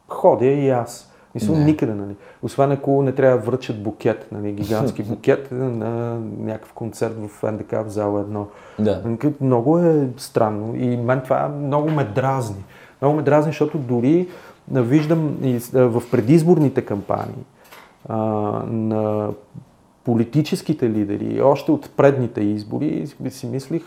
[0.09, 1.12] ходя и аз.
[1.34, 1.64] Мисля, Не.
[1.64, 2.16] никъде, нали.
[2.43, 7.70] Освен ако не трябва да връчат букет, нали, гигантски букет на някакъв концерт в НДК
[7.70, 8.47] в зала едно.
[8.78, 9.03] Да.
[9.41, 12.64] Много е странно и мен това много ме дразни.
[13.03, 14.28] Много ме дразни, защото дори
[14.82, 17.44] виждам и в предизборните кампании
[18.66, 19.30] на
[20.04, 23.82] политическите лидери, още от предните избори, си- мислих,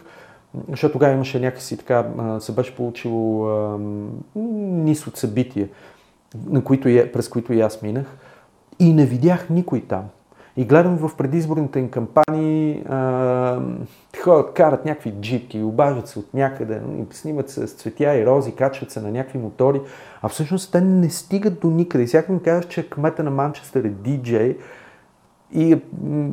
[0.70, 2.06] защото тогава имаше някакси така,
[2.40, 3.78] се беше получило а,
[4.36, 5.70] низ от събития,
[6.50, 8.18] на които, през които и аз минах,
[8.80, 10.04] и не видях никой там.
[10.58, 13.60] И гледам в предизборните им кампании, а,
[14.24, 16.82] ходят, карат някакви джипки, обаждат се от някъде,
[17.12, 19.82] снимат се с цветя и рози, качват се на някакви мотори,
[20.22, 22.04] а всъщност те не стигат до никъде.
[22.04, 24.58] И всяка ми казваш, че кмета на Манчестър е диджей
[25.54, 26.30] и м,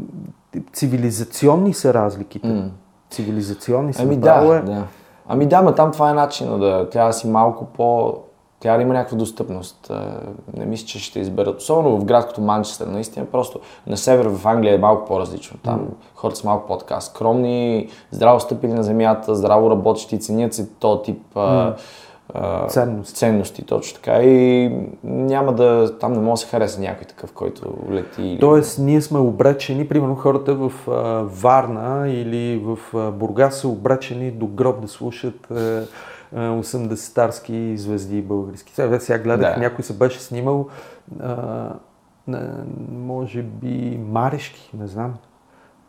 [0.72, 2.48] цивилизационни са разликите.
[2.48, 2.70] М.
[3.10, 4.02] Цивилизационни са.
[4.02, 4.84] Ами да, е- да.
[5.28, 8.18] Ами да, ма там това е начина да трябва да си малко по...
[8.60, 9.90] Трябва да има някаква достъпност.
[9.90, 10.20] А,
[10.56, 11.60] Не мисля, че ще изберат.
[11.60, 13.26] Особено в град като Манчестър, наистина.
[13.26, 15.58] Просто на север в Англия е малко по-различно.
[15.64, 21.02] Там хората са малко по-така скромни, здраво стъпили на земята, здраво работещи, ценят се то
[21.02, 21.74] тип а,
[22.34, 23.14] а, Ценности.
[23.14, 23.62] ценности.
[23.62, 24.22] Точно така.
[24.22, 24.70] И
[25.04, 25.98] няма да...
[25.98, 28.22] Там не може да се хареса някой такъв, който лети.
[28.22, 30.92] или- Тоест, ние сме обречени, примерно хората в а,
[31.42, 35.82] Варна или в а, Бургас са обречени до гроб да слушат а,
[36.34, 38.74] 80-тарски звезди български.
[38.74, 39.60] Сега, сега гледах, Да.
[39.60, 40.68] някой се беше снимал,
[41.20, 41.70] а,
[42.92, 45.14] може би Марешки, не знам.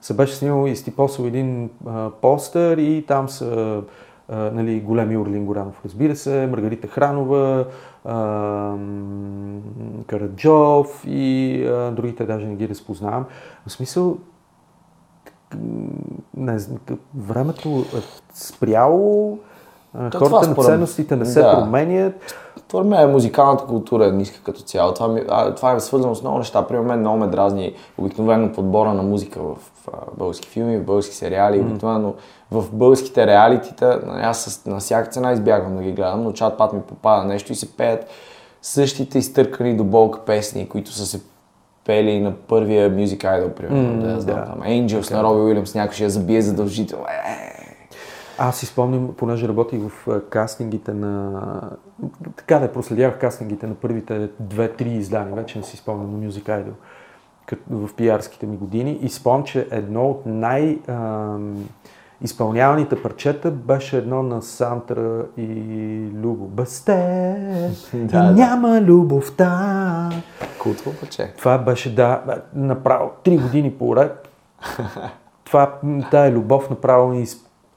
[0.02, 3.82] Се беше снимал и стипосал един а, постър и там са
[4.30, 7.66] а, нали, големи Орлин Горанов, разбира се, Маргарита Хранова,
[8.06, 8.76] а,
[10.08, 13.26] Караджов и а, другите даже не ги разпознавам.
[13.68, 14.18] В смисъл,
[16.38, 16.80] не знам,
[17.16, 18.02] времето е
[18.34, 19.40] спряло,
[20.12, 21.56] То хората това на ценностите не се да.
[21.56, 22.14] променят.
[22.58, 24.94] Според мен музикалната култура е ниска като цяло.
[24.94, 26.68] Това, ми, а, това е свързано с много неща.
[26.68, 29.56] При мен много ме дразни обикновено подбора на музика в,
[29.94, 31.60] а, български филми, в български сериали.
[31.60, 32.14] Обикновено
[32.52, 36.74] в българските реалитита, аз с, на всяка цена избягвам да ги гледам, но чат пат
[36.74, 38.06] ми попада нещо и се пеят
[38.62, 41.22] същите изтъркани до болка песни, които са се
[41.86, 43.94] пели на първия Music Idol, примерно.
[43.94, 44.46] М, да, я знам, да.
[44.46, 44.62] там.
[44.62, 47.06] Angels на Роби Уилямс, някой ще я забие задължително.
[47.06, 47.59] Е,
[48.42, 51.62] Аз си спомням, понеже работих в а, кастингите на...
[52.36, 56.72] Така да проследявах кастингите на първите две-три издания, вече не си спомням на Music Idol,
[57.70, 59.00] в пиарските ми години.
[59.02, 60.80] И спомням, че едно от най-
[62.22, 65.46] изпълняваните парчета беше едно на Сантра и
[66.16, 66.46] Любо.
[66.48, 67.36] Без те
[67.94, 68.32] Да, да.
[68.32, 70.10] няма любовта.
[70.62, 71.34] култово паче.
[71.38, 72.22] Това беше, да,
[72.54, 74.30] направо три години поред.
[75.46, 77.26] Това, м, тая любов направо ни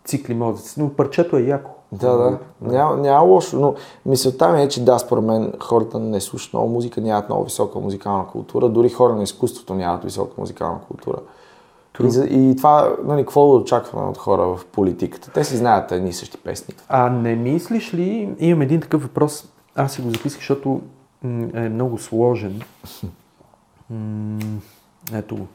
[0.04, 0.80] цикли мозъци.
[0.80, 1.70] Но парчето е яко.
[1.92, 2.38] Да, да.
[2.60, 3.74] Няма, няма лошо, но
[4.06, 7.78] мисълта ми е, че да, според мен хората не слушат много музика, нямат много висока
[7.78, 11.16] музикална култура, дори хора на изкуството нямат висока музикална култура.
[12.04, 15.30] И, за, и това, нали, какво да очакваме от хора в политиката?
[15.30, 16.74] Те си знаят едни и същи песни.
[16.88, 20.80] А не мислиш ли, имам един такъв въпрос, аз си го записах, защото
[21.54, 22.60] е много сложен.
[23.90, 24.38] М,
[25.14, 25.46] Ето го.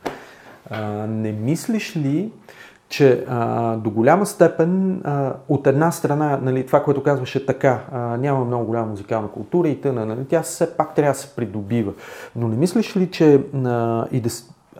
[0.70, 2.32] А, не мислиш ли,
[2.90, 8.00] че а, до голяма степен а, от една страна, нали, това, което казваше така, а,
[8.18, 11.94] няма много голяма музикална култура и тъна, нали, тя все пак трябва да се придобива.
[12.36, 14.30] Но не мислиш ли, че а, и да,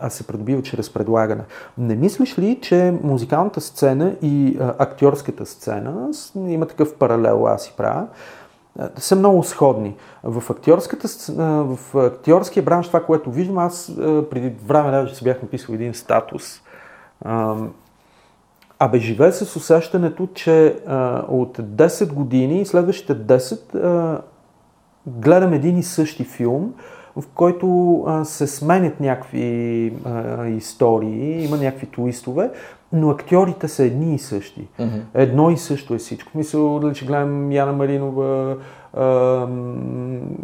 [0.00, 1.42] а се придобива чрез предлагане.
[1.78, 7.74] Не мислиш ли, че музикалната сцена и а, актьорската сцена, има такъв паралел, аз си
[7.76, 8.06] правя,
[8.96, 9.96] са много сходни.
[10.24, 13.92] В, актьорската, в актьорския бранш, това, което виждам, аз
[14.30, 16.62] преди време даже си бях написал един статус.
[18.78, 24.20] А, Абе, живее с усещането, че а, от 10 години, следващите 10, а,
[25.06, 26.74] гледам един и същи филм,
[27.16, 32.50] в който а, се сменят някакви а, истории, има някакви твистове,
[32.92, 34.68] но актьорите са едни и същи.
[34.78, 34.98] Мгм.
[35.14, 36.38] Едно и също е всичко.
[36.38, 38.56] Мисля, дали ще гледам Яна Маринова,
[38.94, 39.06] а,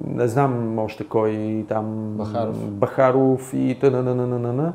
[0.07, 2.15] не знам още кой там.
[2.17, 2.71] Бахаров.
[2.71, 4.73] Бахаров и т.н.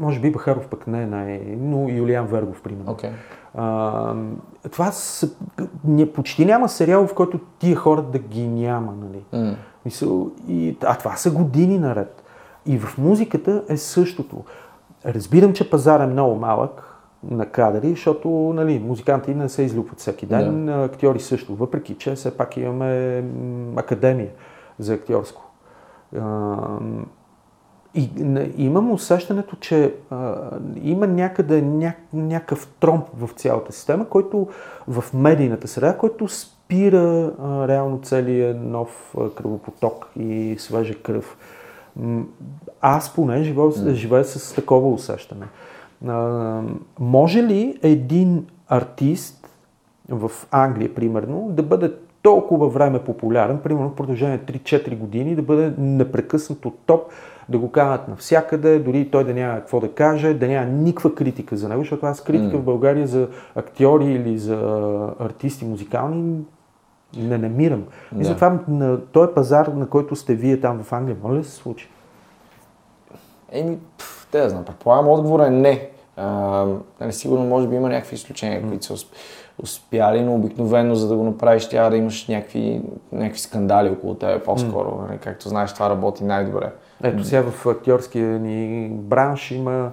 [0.00, 1.56] може би Бахаров пък не е най...
[1.58, 2.92] но Юлиан Вергов, примерно.
[2.92, 3.10] Окей.
[3.54, 4.14] А,
[4.70, 5.30] това са,
[5.84, 9.44] не, почти няма сериал, в който тия хора да ги няма, нали?
[9.44, 9.56] М.
[9.84, 12.22] Мисъл, и, а това са години наред.
[12.66, 14.44] И в музиката е същото.
[15.06, 16.88] Разбирам, че пазар е много малък
[17.30, 20.84] на кадри, защото нали, музиканти не се излюпват всеки ден, да.
[20.84, 23.24] актьори също, въпреки че все пак имаме
[23.76, 24.30] академия
[24.78, 25.42] за актьорско.
[27.94, 28.10] И
[28.56, 30.34] имам усещането, че а,
[30.82, 34.48] има някъде ня, някакъв тромп в цялата система, който
[34.88, 41.36] в медийната среда, който спира а, реално целият нов а, кръвопоток и свежа кръв.
[42.80, 45.46] Аз поне живея, живея с такова усещане.
[46.08, 46.60] А,
[47.00, 49.48] може ли един артист
[50.08, 55.42] в Англия, примерно, да бъде толкова време популярен, примерно в продължение на 3-4 години, да
[55.42, 57.02] бъде непрекъснато топ,
[57.48, 61.56] да го канат навсякъде, дори той да няма какво да каже, да няма никаква критика
[61.56, 64.58] за него, защото аз критика в България за актьори или за
[65.20, 66.40] артисти музикални
[67.16, 67.84] не намирам.
[68.14, 68.24] И Да.
[68.24, 71.54] затова на този пазар, на който сте вие там в Англия, може ли да се
[71.56, 71.88] случи?
[73.52, 73.78] Еми,
[74.32, 75.88] те да знам, предполагам, отговорът е не.
[76.16, 76.66] А,
[77.00, 79.14] нали, сигурно може би има някакви изключения, които са усп-
[79.62, 82.82] успяли, но обикновено за да го направиш трябва да имаш някакви,
[83.12, 85.04] някакви скандали около тебе по-скоро.
[85.08, 86.72] Нали, както знаеш, това работи най-добре.
[87.02, 89.90] Ето сега в актьорския ни бранш има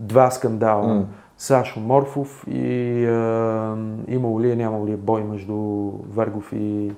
[0.00, 1.04] два скандала.
[1.38, 3.76] Сашо Морфов и а,
[4.08, 6.92] имало ли е, нямало ли е бой между Вергов и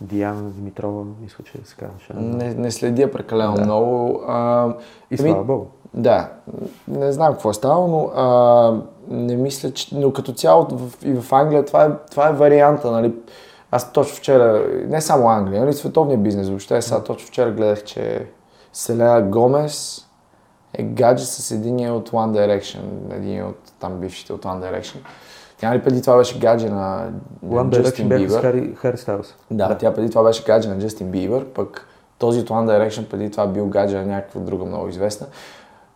[0.00, 2.12] Диана Димитрова, мисля, че се казваше.
[2.16, 4.20] Не, не следя прекалено много.
[4.26, 4.68] А,
[5.10, 5.66] И еми, слава Богу.
[5.94, 6.28] Да,
[6.88, 9.98] не знам какво е ставало, но а, не мисля, че...
[9.98, 13.14] Но като цяло в, и в Англия това е, това е варианта, нали?
[13.70, 18.26] Аз точно вчера, не само Англия, нали, световния бизнес въобще, сега точно вчера гледах, че
[18.72, 20.06] Селена Гомес
[20.74, 24.96] е гадже с един от One Direction, един от там бившите от One Direction.
[25.58, 27.10] Тя нали преди това беше гадже на,
[27.46, 28.40] One Direction Justin с Bieber.
[28.40, 29.34] Хари, Хари Стайлс.
[29.50, 31.86] Да, тя преди това беше гадже на Джастин Бибър, пък
[32.18, 35.26] този от One Direction преди това бил гадже на някаква друга много известна.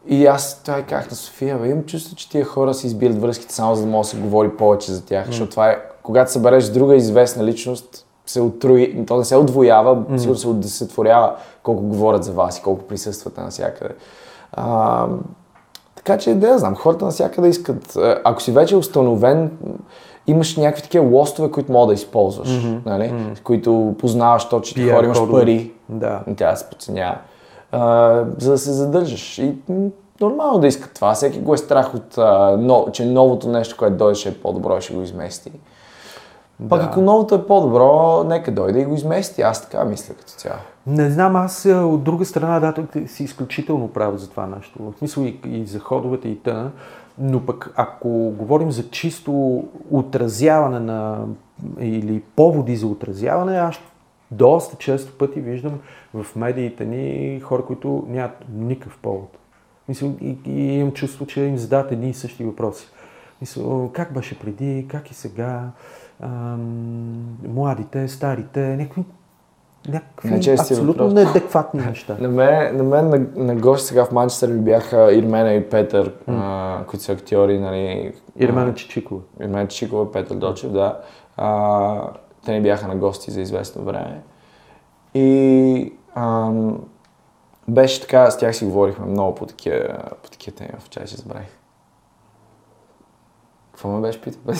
[0.06, 3.54] И аз това казах на София, бе, имам чувство, че тия хора си избират връзките
[3.54, 6.64] само за да може да се говори повече за тях, защото това е, когато събереш
[6.64, 12.32] друга известна личност, се отруи, то не се отвоява, сигурно се удесетворява колко говорят за
[12.32, 13.94] вас и колко присъствате навсякъде.
[14.52, 15.06] А,
[15.96, 17.96] така че, да знам, хората навсякъде искат.
[18.24, 19.50] Ако си вече установен,
[20.26, 22.48] имаш някакви такива лостове, които мога да използваш,
[22.86, 23.14] нали?
[23.44, 26.20] които познаваш точно, че ти хора имаш пари, Да.
[26.36, 27.18] тя да се подценява,
[27.72, 29.38] а, за да се задържаш.
[29.38, 29.54] И
[30.20, 31.14] нормално да искат това.
[31.14, 34.78] Всеки го е страх от, а, но, че новото нещо, което дойде, ще е по-добро
[34.78, 35.52] и ще го измести.
[36.68, 39.42] Пък ако новото е по-добро, нека дойде и го измести.
[39.42, 40.58] Аз така мисля като цяло.
[40.86, 44.78] Не знам, аз а, от друга страна, да, си изключително прав за това нещо.
[44.78, 46.70] В смисъл и, и за ходовете и тъна.
[47.18, 51.24] Но пък ако говорим за чисто отразяване на
[51.80, 53.76] или поводи за отразяване, аз
[54.30, 55.78] доста често пъти виждам
[56.14, 59.38] в медиите ни хора, които нямат никакъв повод.
[59.88, 62.88] Мисля, и, и имам чувство, че им задават едни и същи въпроси.
[63.40, 65.70] Мисля, как беше преди, как и сега,
[66.20, 69.04] ам, младите, старите, някакви,
[69.88, 71.24] някакви Нечести абсолютно въпроси.
[71.24, 72.16] неадекватни неща.
[72.20, 76.14] На мен, на, мен на, на гости сега в Манчестър ми бяха Ирмена и Петър,
[76.26, 78.12] а, които са актьори, нали.
[78.36, 79.20] Ирмена Чичикова.
[79.40, 81.00] Ирмена Чикова, Петър Дочев, да.
[81.36, 82.10] А,
[82.44, 84.22] те ни бяха на гости за известно време.
[85.14, 86.78] И ам,
[87.68, 91.16] беше така, с тях си говорихме много по такива, по такива теми, в чай ще
[91.16, 91.58] забравих.
[93.76, 94.40] Какво ме беше питал?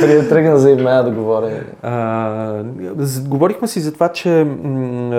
[0.00, 1.50] Преди да тръгна за имена да говоря.
[1.82, 2.62] А,
[2.96, 4.28] з- говорихме си за това, че
[4.62, 5.18] м, а,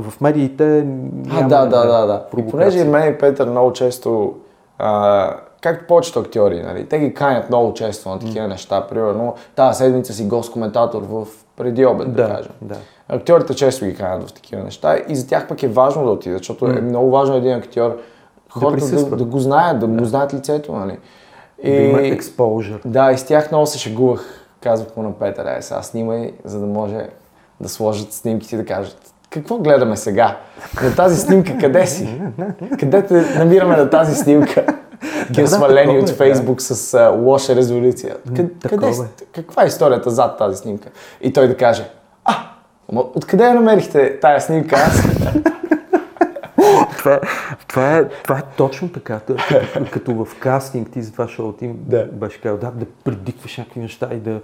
[0.00, 0.86] в медиите
[1.30, 2.24] А, да, да, да, да.
[2.38, 4.34] И понеже и мен и Петър много често,
[4.78, 5.30] а,
[5.60, 8.80] както повечето актьори, нали, те ги канят много често на такива неща.
[8.82, 11.26] Примерно, тази седмица си гост-коментатор в
[11.56, 12.52] преди обед, да, Да, кажем.
[12.62, 12.74] да.
[13.08, 16.38] Актьорите често ги канят в такива неща и за тях пък е важно да отидат,
[16.38, 17.96] защото е много важно един актьор
[18.52, 19.16] хората да, присъства.
[19.16, 20.98] да, го знаят, да му знаят лицето, нали.
[21.64, 22.80] Да има exposure.
[22.84, 24.24] Да, и с тях много се шегувах.
[24.60, 27.08] Казвах му на Петър, е, сега снимай, за да може
[27.60, 30.36] да сложат снимките и да кажат какво гледаме сега?
[30.82, 32.20] На тази снимка къде си?
[32.80, 34.66] Къде те намираме на тази снимка?
[35.26, 38.16] Такива да, свалени от Фейсбук с а, лоша резолюция.
[38.36, 39.24] Такова къде е.
[39.32, 40.88] Каква е историята зад тази снимка?
[41.20, 41.90] И той да каже,
[42.24, 42.34] а,
[42.92, 44.76] откъде я намерихте тая снимка?
[44.86, 45.02] Аз
[46.98, 47.20] Това,
[47.68, 49.20] това, е, това е точно така.
[49.20, 49.42] Като,
[49.92, 52.04] като в кастинг ти за това шоу ти Да.
[52.06, 54.40] беше казал, да, да предикваш някакви неща и да,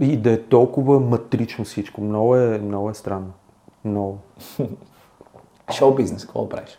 [0.00, 2.00] и да е толкова матрично всичко.
[2.00, 3.32] Много е, много е странно.
[3.84, 4.18] Много.
[5.72, 6.78] Шоу бизнес, какво правиш?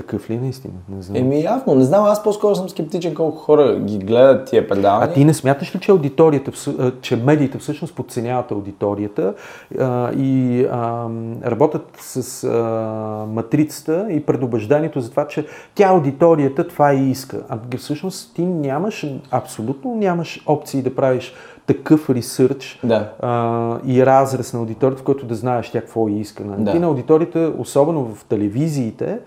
[0.00, 0.74] Такъв ли е наистина?
[0.88, 1.16] Не знам.
[1.16, 5.08] Еми явно, не знам, аз по-скоро съм скептичен колко хора ги гледат тия предавания.
[5.10, 6.52] А ти не смяташ ли, че аудиторията,
[7.00, 9.34] че медиите всъщност подценяват аудиторията
[9.80, 11.06] а, и а,
[11.44, 12.48] работят с а,
[13.32, 17.42] матрицата и предубеждението за това, че тя аудиторията това и иска.
[17.48, 21.34] А всъщност ти нямаш, абсолютно нямаш опции да правиш
[21.66, 23.12] такъв ресърч Да.
[23.20, 26.44] а, и разрез на аудиторията, в който да знаеш тя какво иска.
[26.44, 26.72] Да.
[26.72, 29.18] Ти на аудиторията, особено в телевизиите,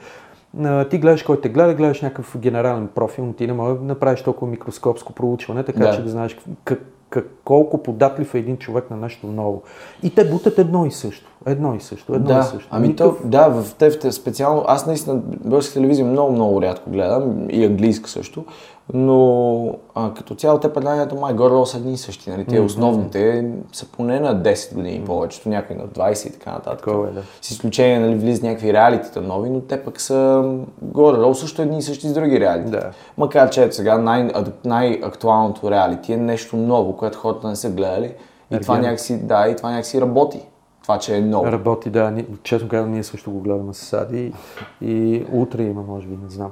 [0.83, 4.21] ти гледаш кой те гледа, гледаш някакъв генерален профил, но ти не можеш да направиш
[4.21, 5.91] толкова микроскопско проучване, така Да.
[5.91, 6.79] че да знаеш как,
[7.09, 9.61] как, колко податлив е един човек на нещо ново.
[10.03, 11.29] И те бутат едно и също.
[11.45, 12.15] Едно и също.
[12.15, 12.69] Едно и Да, също.
[12.71, 16.61] ами Никакъв- то, да, в те, в те специално, аз наистина българска телевизия много, много
[16.61, 18.45] рядко гледам и английска също,
[18.93, 22.45] но а, като цяло те предаванията май горе са едни и същи, нали?
[22.45, 26.79] Те основните са поне на 10 години повечето, някои на 20 и така нататък.
[26.79, 27.21] Такова е, да.
[27.41, 31.81] С изключение, нали, влизат някакви реалитета нови, но те пък са горе също едни и
[31.81, 32.71] същи с други реалити.
[32.71, 32.91] Да.
[33.17, 34.31] Макар че ето сега най-
[34.65, 38.13] най-актуалното реалити е нещо ново, което хората не са гледали
[38.51, 40.39] и това някакси, да, и това някакси работи.
[40.81, 41.45] Това, че е ново.
[41.45, 42.13] Работи, да.
[42.43, 44.33] Честно казвам, ние също го гледаме с Ади
[44.81, 46.51] и утре има, може би, не знам.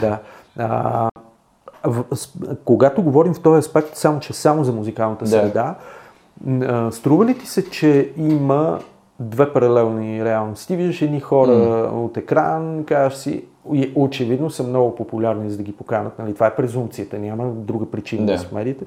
[0.00, 0.18] Да.
[0.58, 1.08] А,
[1.84, 2.32] в, с,
[2.64, 5.30] когато говорим в този аспект, само че само за музикалната Да.
[5.30, 5.74] среда,
[6.44, 8.78] н- а, струва ли ти се, че има
[9.20, 10.76] две паралелни реалности?
[10.76, 11.52] Виждаш едни хора
[11.94, 13.44] от екран, казваш си,
[13.94, 16.18] очевидно са много популярни, за да ги поканат.
[16.18, 16.34] Нали?
[16.34, 18.42] Това е презумцията, няма друга причина да, Да.
[18.42, 18.84] да медиите.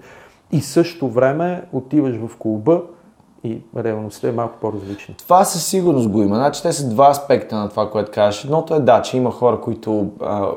[0.51, 2.81] И същото време отиваш в клуба
[3.43, 5.15] и реалността е малко по-различна.
[5.17, 6.35] Това със сигурност го има.
[6.35, 8.43] Значи те са два аспекта на това, което кажеш.
[8.43, 10.47] Едното е да, че има хора, които а,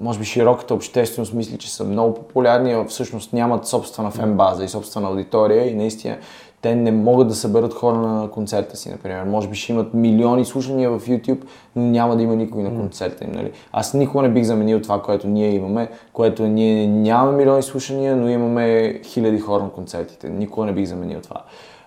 [0.00, 4.68] може би широката общественост мисли, че са много популярни, а всъщност нямат собствена фен-база и
[4.68, 6.16] собствена аудитория и наистина
[6.62, 9.24] те не могат да съберат хора на концерта си, например.
[9.24, 11.44] Може би ще имат милиони слушания в YouTube,
[11.76, 13.32] но няма да има никой на концерта им.
[13.32, 13.52] Нали?
[13.72, 18.28] Аз никога не бих заменил това, което ние имаме, което ние нямаме милиони слушания, но
[18.28, 20.28] имаме хиляди хора на концертите.
[20.28, 21.42] Никога не бих заменил това.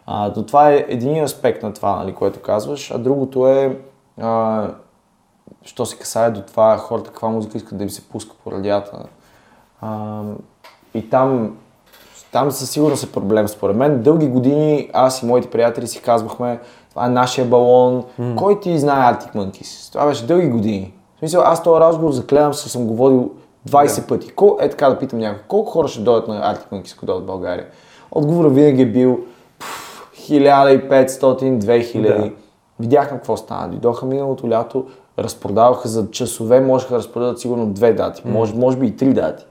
[0.05, 3.77] А, то това е един аспект на това, нали, което казваш, а другото е,
[4.21, 4.67] а,
[5.63, 9.05] що се касае до това хората каква музика искат да им се пуска по радиата.
[9.81, 10.21] А,
[10.93, 11.57] и там,
[12.31, 14.01] там със сигурност е проблем според мен.
[14.01, 18.03] Дълги години аз и моите приятели си казвахме, това е нашия балон,
[18.35, 19.91] кой ти знае Arctic Monkeys?
[19.91, 20.93] Това беше дълги години.
[21.15, 23.31] В смисъл, аз този разговор заклевам се, съм го водил
[23.69, 24.31] 20 пъти.
[24.31, 27.23] Кол, е така да питам някой, колко хора ще дойдат на Arctic Monkeys, ако дойдат
[27.23, 27.65] в България?
[28.11, 29.19] Отговорът винаги е бил
[29.59, 32.01] пф, 1500, 2000.
[32.01, 32.31] Да.
[32.79, 33.67] Видяхме какво стана.
[33.67, 34.85] Дойдоха миналото лято,
[35.19, 39.45] разпродаваха за часове, можеха да разпродадат сигурно две дати, може, може би и три дати.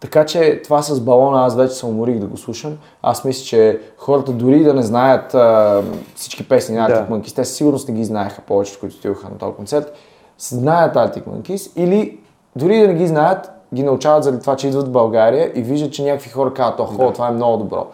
[0.00, 2.78] Така че това с балона аз вече се уморих да го слушам.
[3.02, 5.82] Аз мисля, че хората дори да не знаят а,
[6.14, 7.14] всички песни на Arctic Да.
[7.14, 9.92] Monkeys, те със сигурност не ги знаеха повечето, които отидоха на този концерт,
[10.38, 12.18] знаят Arctic Monkeys или
[12.56, 15.92] дори да не ги знаят, ги научават заради това, че идват в България и виждат,
[15.92, 17.86] че някакви хора казват, о, хубаво, това е много добро.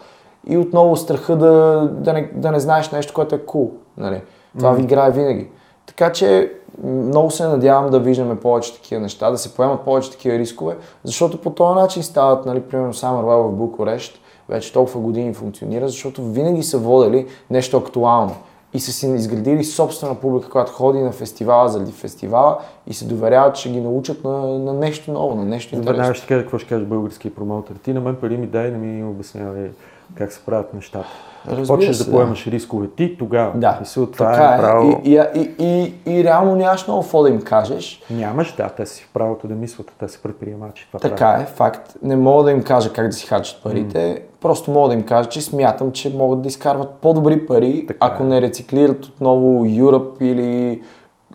[0.47, 3.69] И отново страха да, да, не, да не знаеш нещо, което е cool.
[3.97, 4.21] Нали?
[4.57, 5.47] Това ви играе винаги.
[5.89, 6.51] Така че
[6.83, 11.41] много се надявам да виждаме повече такива неща, да се поемат повече такива рискове, защото
[11.41, 16.23] по този начин стават, нали, примерно Summer Well в Букурещ, вече толкова години функционира, защото
[16.23, 18.35] винаги са водили нещо актуално
[18.73, 23.55] и са си изградили собствена публика, която ходи на фестивала заради фестивала и се доверяват,
[23.55, 25.97] че ги научат на, на нещо ново, на нещо интересно.
[25.97, 27.75] Веднага ще кажа какво ще каже български промоутър.
[27.75, 29.71] Ти на мен пари ми дай, не ми обяснявай
[30.15, 31.07] как се правят нещата.
[31.49, 32.15] Разбира Почнеш се, да да.
[32.15, 33.51] поемаш рискове ти, тогава.
[33.55, 35.01] Да, Мисъл, това така е право.
[35.05, 38.01] И, и, и, и, и реално нямаш много какво да им кажеш.
[38.11, 40.87] Нямаш, да, те си в правото да мислят, те са предприемачи.
[40.87, 41.49] Това Така правят.
[41.49, 41.95] е, факт.
[42.03, 45.29] Не мога да им кажа как да си харчат парите, просто мога да им кажа,
[45.29, 48.25] че смятам, че могат да изкарват по-добри пари, Така ако е.
[48.25, 50.81] не рециклират отново Europe или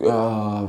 [0.09, 0.61] а,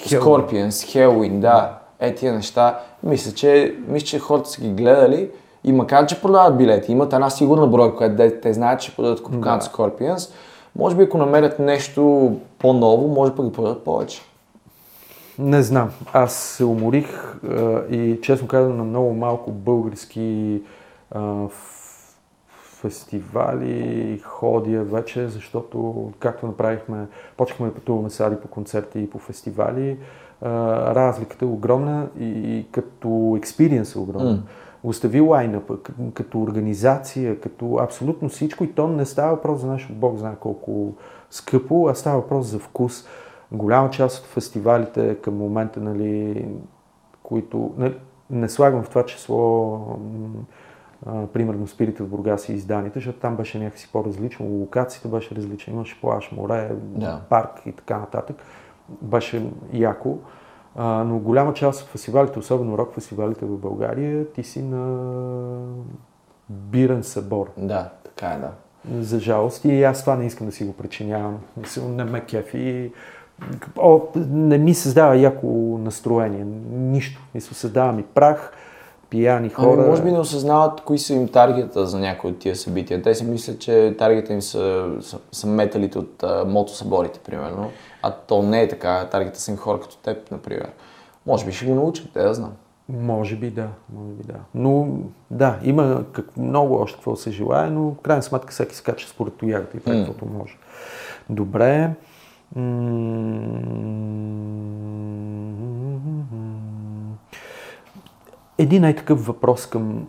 [0.00, 2.78] Scorpions, Helloween, да, е тия неща.
[3.02, 5.30] Мисля че, мисля, че хората са ги гледали
[5.66, 9.30] и макар, че продават билети, имат една сигурна бройка, която те знаят, че продадат ако
[9.30, 10.32] поканат Scorpions,
[10.76, 14.22] може би ако намерят нещо по-ново, може пък да продадат повече.
[15.38, 15.90] Не знам.
[16.12, 20.62] Аз се уморих а, и честно казвам на много малко български
[21.10, 21.34] а,
[22.80, 27.06] фестивали ходя вече, защото както направихме,
[27.36, 29.98] почнахме да пътуваме с Ади по концерти и по фестивали,
[30.42, 30.48] а,
[30.94, 34.30] разликата е огромна и, и като експириенс е огромна.
[34.30, 34.42] М.
[34.86, 35.76] Остави лайнъпа,
[36.14, 40.94] като, организация, като абсолютно всичко и то не става въпрос за нещо, Бог знае колко
[41.30, 43.06] скъпо, а става въпрос за вкус.
[43.52, 46.46] Голяма част от фестивалите към момента, нали,
[47.22, 47.94] които не,
[48.30, 49.80] не слагам в това число
[51.06, 55.72] а, примерно спирите в Бургас и изданите, защото там беше някакси по-различно, локацията беше различна,
[55.72, 57.20] имаше плаж, море, Да.
[57.28, 58.36] парк и така нататък.
[59.02, 60.18] беше яко.
[60.76, 65.08] А, но голяма част от фестивалите, особено рок фестивалите в България, ти си на
[66.48, 67.50] бирен събор.
[67.56, 68.50] Да, така е, да.
[69.02, 71.38] За жалост и аз това не искам да си го причинявам.
[71.56, 72.92] Мисля, не ме кефи.
[73.78, 74.00] О,
[74.30, 75.46] не ми създава яко
[75.82, 76.44] настроение.
[76.70, 77.20] Нищо.
[77.34, 78.52] Мисля, създава ми прах,
[79.10, 79.80] пияни хора.
[79.80, 83.02] Ами, може би не осъзнават кои са им таргета за някои от тия събития.
[83.02, 87.70] Те си мислят, че таргета им са, са, са металите от а, мотосъборите, примерно.
[88.06, 89.08] А то не е така.
[89.10, 90.70] Таргета са им хора като теб, например.
[91.26, 92.52] Може би ще го научат, да знам.
[92.88, 94.38] Може би да, може би да.
[94.54, 94.98] Но
[95.30, 99.34] да, има как, много още какво се желая, но в крайна сметка всеки скача според
[99.34, 100.56] тоягата и прави каквото може.
[101.30, 101.90] Добре.
[108.58, 110.08] Един най-такъв въпрос към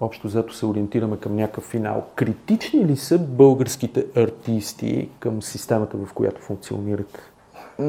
[0.00, 2.04] общо взето се ориентираме към някакъв финал.
[2.14, 7.32] Критични ли са българските артисти към системата, в която функционират?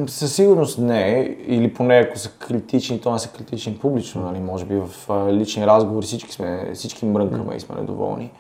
[0.08, 4.40] Със сигурност не, или поне ако са критични, то не са критични публично, нали?
[4.40, 4.90] може би в
[5.32, 8.32] лични разговори всички, сме, всички мрънкаме и сме недоволни.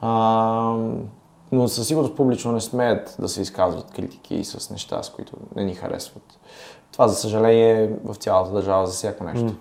[0.00, 0.10] А,
[1.52, 5.64] но със сигурност публично не смеят да се изказват критики с неща, с които не
[5.64, 6.38] ни харесват.
[6.92, 9.54] Това, за съжаление, в цялата държава за всяко нещо.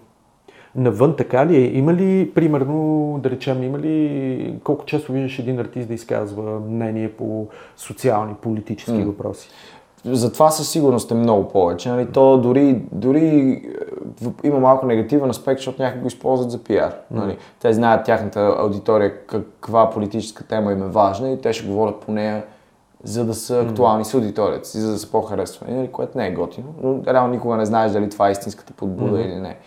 [0.75, 1.77] Навън така ли е?
[1.77, 7.11] Има ли, примерно, да речем, има ли колко често виждаш един артист да изказва мнение
[7.11, 9.49] по социални, политически въпроси?
[10.05, 11.89] За това със сигурност е много повече.
[11.89, 12.11] Нали?
[12.11, 13.27] То дори, дори
[14.43, 16.95] е, има малко негативен аспект, защото някои го използват за пиар.
[17.11, 17.37] Нали?
[17.59, 22.11] Те знаят тяхната аудитория каква политическа тема им е важна и те ще говорят по
[22.11, 22.43] нея,
[23.03, 25.91] за да са актуални с аудиторията си, за да са по-харесвани, нали?
[25.91, 26.73] което не е готино.
[26.83, 29.57] Но реално никога не знаеш дали това е истинската подбуда или не.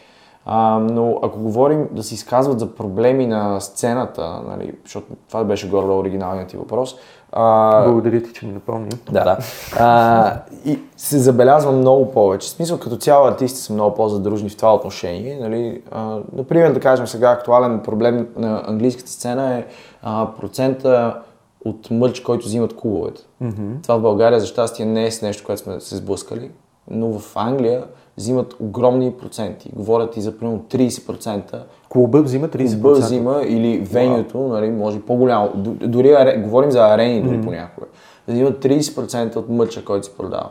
[0.47, 5.69] А, но ако говорим да се изказват за проблеми на сцената, нали, защото това беше
[5.69, 6.97] горе оригиналният ти въпрос,
[7.33, 8.91] а, Благодаря ти, че ми напомни.
[9.11, 9.39] да, да.
[9.79, 10.35] А,
[10.65, 12.49] и се забелязва много повече.
[12.49, 15.39] В смисъл, като цяло артисти са много по-задружни в това отношение.
[15.41, 15.83] Нали?
[15.91, 19.65] А, например, да кажем сега, актуален проблем на английската сцена е
[20.03, 21.21] а, процента
[21.65, 23.23] от мърч, който взимат клубовете.
[23.43, 23.83] Mm-hmm.
[23.83, 26.51] Това в България, за щастие, не е с нещо, което сме се сблъскали,
[26.91, 27.85] но в Англия
[28.21, 29.71] взимат огромни проценти.
[29.77, 31.63] Говорят и за примерно 30%.
[31.89, 32.81] Клуба взима 30%.
[32.81, 35.51] Клуба взима или венюто, нали, може по-голямо.
[35.87, 37.87] Дори аре, говорим за арени дори понякога.
[38.27, 40.51] Да взимат 30% от мъча, който се продава.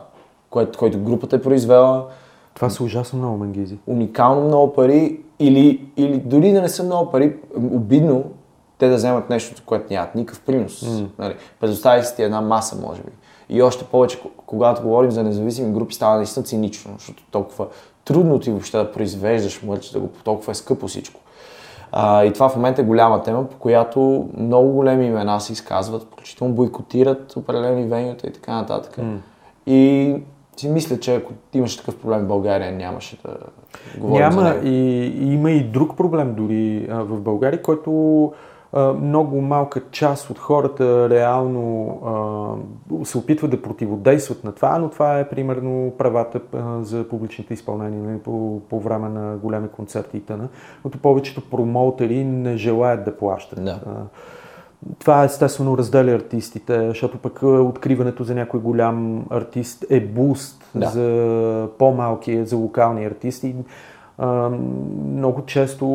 [0.50, 2.06] Който, който групата е произвела,
[2.54, 3.78] Това са ужасно много мангизи.
[3.86, 8.24] уникално много пари или, или дори да не са много пари, обидно
[8.78, 10.80] те да вземат нещо, което нямат никакъв принос.
[10.80, 11.06] Mm.
[11.18, 13.10] Нали, предостави си ти една маса, може би.
[13.50, 17.66] И още повече, когато говорим за независими групи, става наистина цинично, защото толкова
[18.04, 21.20] трудно ти въобще да произвеждаш мърч, да го толкова е скъпо всичко.
[21.92, 26.02] А, и това в момента е голяма тема, по която много големи имена се изказват,
[26.02, 28.98] включително бойкотират определени венюта и така нататък.
[29.66, 30.14] И
[30.56, 33.36] си мисля, че ако имаше такъв проблем в България, нямаше да
[33.98, 34.66] говорим за Няма него.
[34.66, 38.32] и, има и друг проблем дори а, в България, който
[39.00, 41.98] много малка част от хората реално
[43.04, 46.40] се опитват да противодействат на това, но това е примерно правата
[46.82, 50.48] за публичните изпълнения нали, по, по време на големи концерти и т.н.
[50.82, 53.64] Като повечето промоутери не желаят да плащат.
[53.64, 53.80] Да.
[54.98, 60.88] Това естествено разделя артистите, защото пък откриването за някой голям артист е буст Да.
[60.88, 63.54] за по-малки, за локални артисти.
[65.06, 65.86] Много често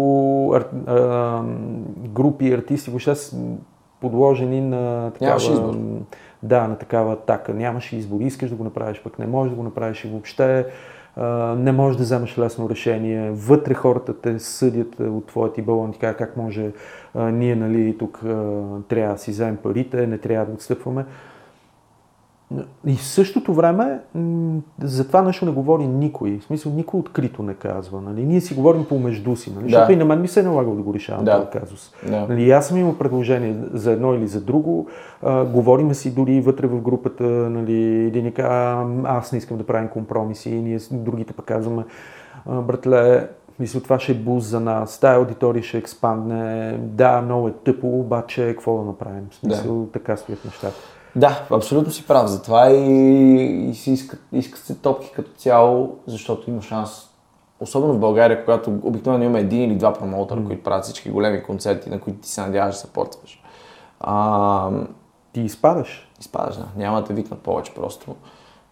[2.08, 3.38] групи артисти въобще са
[4.02, 5.76] подложени на такава.
[6.44, 7.54] Да, на такава атака.
[7.54, 8.22] Нямаш избор.
[8.22, 10.66] Искаш да го направиш, пък не можеш да го направиш и въобще
[11.58, 13.32] не можеш да вземеш лесно решение.
[13.32, 16.72] Вътре хората те съдят от твоя ти балон, ти кажа как може
[17.16, 18.20] ние нали, тук
[18.88, 21.06] трябва да си вземем парите, не трябва да отстъпваме.
[22.86, 24.00] И в същото време
[24.82, 26.40] за това нещо не говори никой.
[26.40, 28.02] В смисъл, никой открито не казва.
[28.02, 28.26] Нали?
[28.26, 29.54] Ние си говорим помежду си.
[29.56, 29.64] Нали?
[29.64, 29.70] Да.
[29.70, 31.38] Защото и на мен ми се е налагало да го решавам Да.
[31.38, 31.94] този казус.
[32.10, 32.26] Да.
[32.30, 34.88] Нали, аз съм имал предложение за едно или за друго.
[35.22, 37.24] А, говориме си дори вътре в групата.
[37.24, 40.50] Нали, един ни казва, «А, аз не искам да правим компромиси.
[40.50, 41.84] И ние другите пък казваме,
[42.46, 43.28] «А, братле,
[43.60, 45.00] мисля, това ще е буз за нас.
[45.00, 46.78] Тая аудитория ще експандне.
[46.82, 49.28] Да, много е тъпо, обаче какво да направим?
[49.32, 50.76] В смисъл, така стоят нещата.
[51.16, 52.28] Да, абсолютно си прав.
[52.28, 57.10] Затова и, и си искат, искат се топки като цяло, защото има шанс.
[57.60, 61.90] Особено в България, когато обикновено имаме един или два промоутъра, които правят всички големи концерти,
[61.90, 63.44] на които ти се надяваш да се портваш.
[64.00, 64.70] А,
[65.34, 66.10] Ти изпадаш.
[66.20, 66.66] изпадаш, да.
[66.76, 68.16] Няма да викнат повече просто.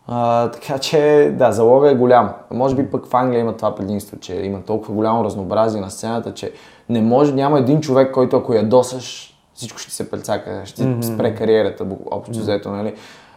[0.07, 2.33] А, така че, да, залога е голям.
[2.51, 6.33] Може би пък в Англия има това предимство, че има толкова голямо разнообразие на сцената,
[6.33, 6.53] че
[6.89, 11.13] не може, няма един човек, който ако ядосаш, всичко ще се прецака, ще mm-hmm.
[11.13, 12.93] спре кариерата, общо взето, нали?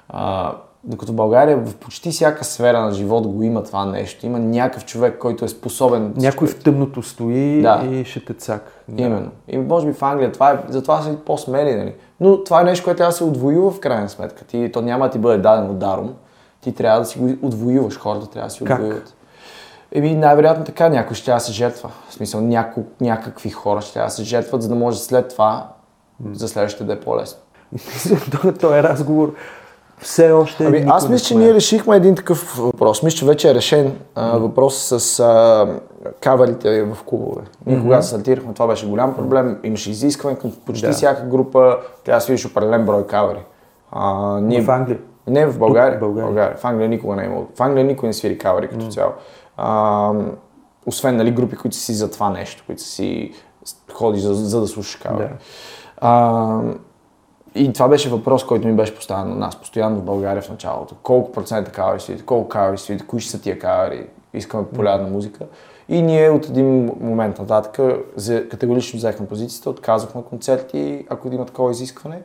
[0.08, 0.52] А,
[0.88, 4.26] Докато България в почти всяка сфера на живот го има това нещо.
[4.26, 6.14] Има някакъв човек, който е способен.
[6.16, 7.82] Някой в тъмното стои Да.
[7.90, 8.72] и ще те цака.
[8.88, 9.02] Да.
[9.02, 9.30] Именно.
[9.48, 11.94] И може би в Англия това е, затова са и по-смели, нали?
[12.20, 14.44] Но това е нещо, което трябва да се отвоюва в крайна сметка.
[14.44, 16.14] Ти, то няма да ти бъде дадено даром.
[16.60, 17.98] Ти трябва да си го отвоюваш.
[17.98, 18.78] Хората трябва да си Как?
[18.78, 19.14] отвоюват.
[19.92, 21.90] Еми, най-вероятно така, някой ще трябва да се жертва.
[22.08, 25.68] В смисъл, няко, някакви хора ще трябва да се жертват, за да може след това,
[26.32, 27.38] за следващите да е по-лесно.
[28.60, 29.34] Този разговор
[29.98, 33.02] все още Ами, аз мисля, че ние решихме един такъв въпрос.
[33.02, 35.66] Мисля, че вече е решен а, въпрос с а,
[36.20, 37.42] каверите в клубове.
[37.66, 39.58] Ние когато стартирахме, това беше голям проблем.
[39.62, 40.92] Имаше изискване към почти Да.
[40.92, 43.44] всяка група, трябва да свириш определен брой кавери.
[43.92, 44.62] А, ние...
[44.62, 44.98] В Англия.
[45.26, 45.98] Не, в България.
[45.98, 46.26] Тук, в България.
[46.26, 46.56] България.
[46.56, 47.46] В Англия никога не е имало.
[47.54, 49.12] В Англия никой не свири кавери като цяло.
[49.56, 50.12] А,
[50.86, 53.32] освен нали, групи, които си за това нещо, които си
[53.92, 55.28] ходиш за, за да слушаш кавери.
[55.28, 55.34] Да.
[56.00, 56.60] А,
[57.54, 60.94] и това беше въпрос, който ми беше поставен на нас, постоянно в България в началото.
[61.02, 65.44] Колко процента кавери свидите, колко кавери свидите, кои ще са тия кавери, искаме популярна музика.
[65.88, 67.80] И ние от един момент нататък
[68.50, 72.22] категорично взехме позицията, отказахме концерти, ако има такова изискване.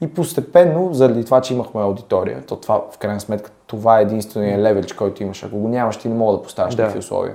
[0.00, 4.58] И постепенно, заради това, че имахме аудитория, то това в крайна сметка това е единствения
[4.58, 5.42] левелич, който имаш.
[5.42, 6.82] Ако го нямаш, ти не мога да поставиш Да.
[6.82, 7.34] такива условия.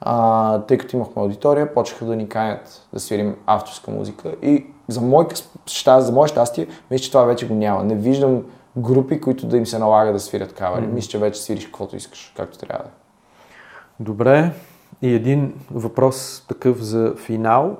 [0.00, 5.00] А, тъй като имахме аудитория, почнаха да ни канят да свирим авторска музика и за
[5.00, 5.26] мое,
[5.66, 7.84] щастие, за мое щастие, мисля, че това вече го няма.
[7.84, 8.42] Не виждам
[8.76, 10.86] групи, които да им се налага да свирят кавери.
[10.86, 12.92] Мисля, че вече свириш каквото искаш, както трябва да е.
[14.00, 14.52] Добре.
[15.02, 17.76] И един въпрос такъв за финал.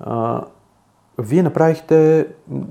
[0.00, 0.44] А,
[1.18, 2.26] вие направихте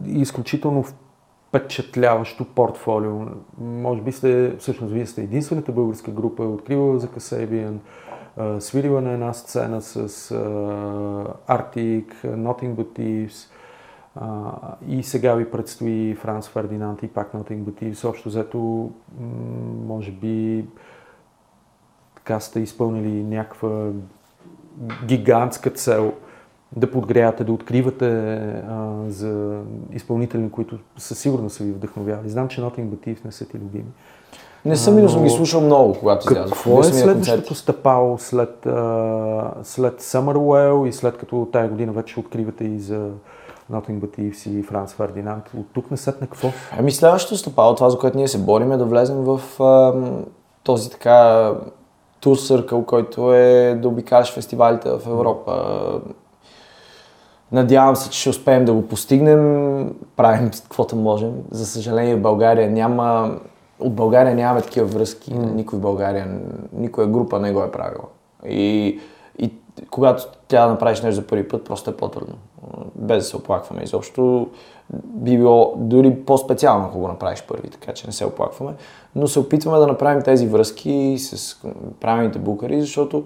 [0.05, 3.11] изключително впечатляващо портфолио.
[3.57, 7.79] Може би сте, всъщност вие сте единствената българска група, откривала за Касебиан,
[8.11, 8.12] а,
[8.59, 10.29] свирила на една сцена с
[11.49, 13.49] Arctic, Nothing But Thieves,
[14.87, 18.09] и сега ви предстои Франц Фердинанд и пак Nothing But Thieves.
[18.09, 18.91] Общо взето,
[19.87, 20.65] може би,
[22.15, 23.89] така сте изпълнили някаква
[25.05, 26.13] гигантска цел
[26.75, 28.07] да подгрявате, да откривате
[28.67, 29.61] а, за
[29.91, 32.29] изпълнители, които със сигурност са ви вдъхновявали.
[32.29, 33.91] Знам, че Nothing But Thieves не са ти любими.
[34.65, 36.53] Не съм, но съм ги слушал много, когато излязох.
[36.53, 42.63] Какво е следващото стъпало след, а, след Summerwell и след като тая година вече откривате
[42.63, 43.09] и за
[43.71, 45.43] Nothing But Thieves и Франц Фердинанд?
[45.57, 46.49] От тук на след на какво?
[46.79, 49.41] Ами следващото стъпало, това за което ние се борим е да влезем в
[50.63, 51.51] този така
[52.19, 55.63] тур съркъл, който е да обикаляш фестивалите в Европа.
[57.51, 59.93] Надявам се, че ще успеем да го постигнем.
[60.15, 61.31] Правим каквото можем.
[61.51, 63.31] За съжаление в България няма...
[63.83, 65.33] От България нямаме такива връзки.
[65.33, 66.39] Никой в България,
[66.73, 68.03] никоя група не го е правила.
[68.45, 68.99] И,
[69.39, 69.53] и
[69.89, 72.35] когато трябва да направиш нещо за първи път, просто е по-трудно.
[72.95, 74.47] Без да се оплакваме изобщо.
[74.93, 78.73] Би било дори по-специално, ако го направиш първи, така че не се оплакваме.
[79.15, 81.61] Но се опитваме да направим тези връзки с
[81.99, 83.23] правилните букари, защото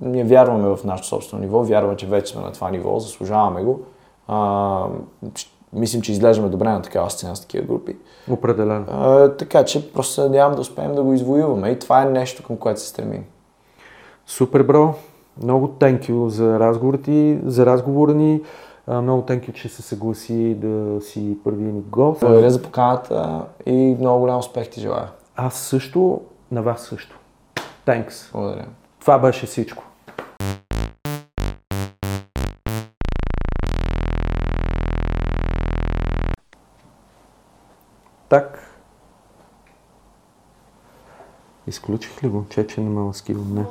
[0.00, 3.80] ние вярваме в нашето собствено ниво, вярваме, че вече сме на това ниво, заслужаваме го.
[4.28, 4.86] А,
[5.72, 7.96] мислим, че изглеждаме добре на такава сцена с такива групи.
[8.30, 8.86] Определено.
[8.90, 12.42] А, така че просто се надявам да успеем да го извоюваме и това е нещо,
[12.42, 13.24] към което се стремим.
[14.26, 14.94] Супер, бро.
[15.42, 18.40] Много thank за разговора ти, за разговора ни.
[18.88, 22.20] Много thank че се съгласи да си първия ни гост.
[22.20, 25.08] Благодаря за поканата и много голям успех ти желая.
[25.36, 26.20] Аз също,
[26.50, 27.18] на вас също.
[27.86, 28.32] Thanks.
[28.32, 28.66] Благодаря.
[29.00, 29.84] Това беше всичко.
[41.66, 42.46] Изключих ли го?
[42.50, 43.54] Че, че не ме скивам.
[43.54, 43.64] Не.